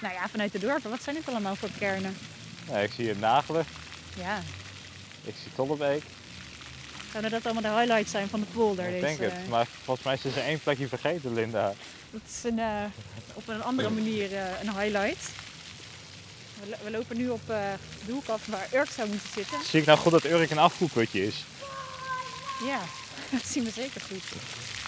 Nou 0.00 0.14
ja, 0.14 0.28
vanuit 0.28 0.52
de 0.52 0.58
dorpen. 0.58 0.90
Wat 0.90 1.02
zijn 1.02 1.16
dit 1.16 1.28
allemaal 1.28 1.56
voor 1.56 1.68
kernen? 1.78 2.16
Ik 2.82 2.92
zie 2.92 3.04
hier 3.04 3.16
Nagelen. 3.16 3.66
Ja, 4.16 4.40
Ik 5.26 5.34
zie 5.42 5.52
Tollebeek. 5.54 6.02
zouden 7.10 7.30
dat 7.30 7.44
allemaal 7.44 7.62
de 7.72 7.78
highlights 7.80 8.10
zijn 8.10 8.28
van 8.28 8.40
de 8.40 8.46
polder? 8.46 8.84
Ik 8.84 8.90
deze- 9.00 9.16
denk 9.16 9.32
het. 9.32 9.48
Maar 9.48 9.66
volgens 9.84 10.06
mij 10.06 10.14
is 10.22 10.36
er 10.36 10.42
één 10.44 10.60
plekje 10.60 10.88
vergeten, 10.88 11.34
Linda. 11.34 11.72
Dat 12.10 12.20
is 12.28 12.44
een, 12.50 12.58
eh, 12.58 12.82
op 13.34 13.48
een 13.48 13.62
andere 13.62 13.90
manier 13.90 14.34
eh, 14.36 14.44
een 14.62 14.78
highlight. 14.78 15.24
We, 16.60 16.68
lo- 16.70 16.76
we 16.84 16.90
lopen 16.90 17.16
nu 17.16 17.28
op 17.28 17.50
eh, 17.50 17.56
de 18.06 18.12
hoek 18.12 18.28
af 18.28 18.46
waar 18.46 18.66
Urk 18.74 18.90
zou 18.96 19.08
moeten 19.08 19.28
zitten. 19.34 19.58
Zie 19.70 19.80
ik 19.80 19.86
nou 19.86 19.98
goed 19.98 20.12
dat 20.12 20.24
Urk 20.24 20.50
een 20.50 20.58
afvoerputje 20.58 21.26
is? 21.26 21.44
Ja, 22.66 22.80
dat 23.30 23.46
zien 23.52 23.64
we 23.64 23.70
zeker 23.70 24.00
goed. 24.00 24.22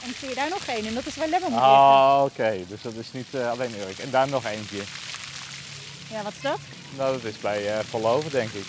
En 0.04 0.14
zie 0.20 0.28
je 0.28 0.34
daar 0.34 0.48
nog 0.48 0.64
één 0.66 0.86
en 0.86 0.94
dat 0.94 1.06
is 1.06 1.16
waar 1.16 1.28
Lemmer 1.28 1.50
moet. 1.50 1.58
Oh, 1.60 2.20
oké. 2.24 2.64
Dus 2.68 2.82
dat 2.82 2.94
is 2.94 3.06
niet 3.12 3.34
eh, 3.34 3.50
alleen 3.50 3.74
Urk. 3.80 3.98
En 3.98 4.10
daar 4.10 4.28
nog 4.28 4.44
eentje. 4.44 4.82
Ja, 6.10 6.22
wat 6.22 6.32
is 6.32 6.40
dat? 6.40 6.58
Nou, 6.96 7.12
dat 7.12 7.24
is 7.32 7.38
bij 7.40 7.78
eh 7.78 7.84
Volhoven, 7.90 8.30
denk 8.30 8.52
ik. 8.52 8.64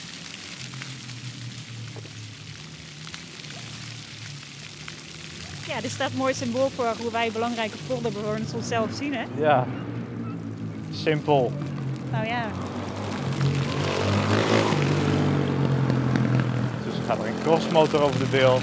Ja, 5.69 5.81
dit 5.81 5.91
staat 5.91 6.13
mooi 6.13 6.33
symbool 6.33 6.69
voor 6.69 6.93
hoe 7.01 7.11
wij 7.11 7.31
belangrijke 7.31 7.77
polderbewoners 7.87 8.53
onszelf 8.53 8.87
zien, 8.93 9.13
hè? 9.15 9.23
Ja. 9.37 9.65
Simpel. 10.91 11.51
Nou 12.11 12.25
ja, 12.27 12.45
Dus 16.85 16.93
er 16.97 17.03
gaat 17.07 17.19
er 17.19 17.27
een 17.27 17.41
crossmotor 17.43 18.01
over 18.01 18.19
de 18.19 18.25
beeld. 18.25 18.61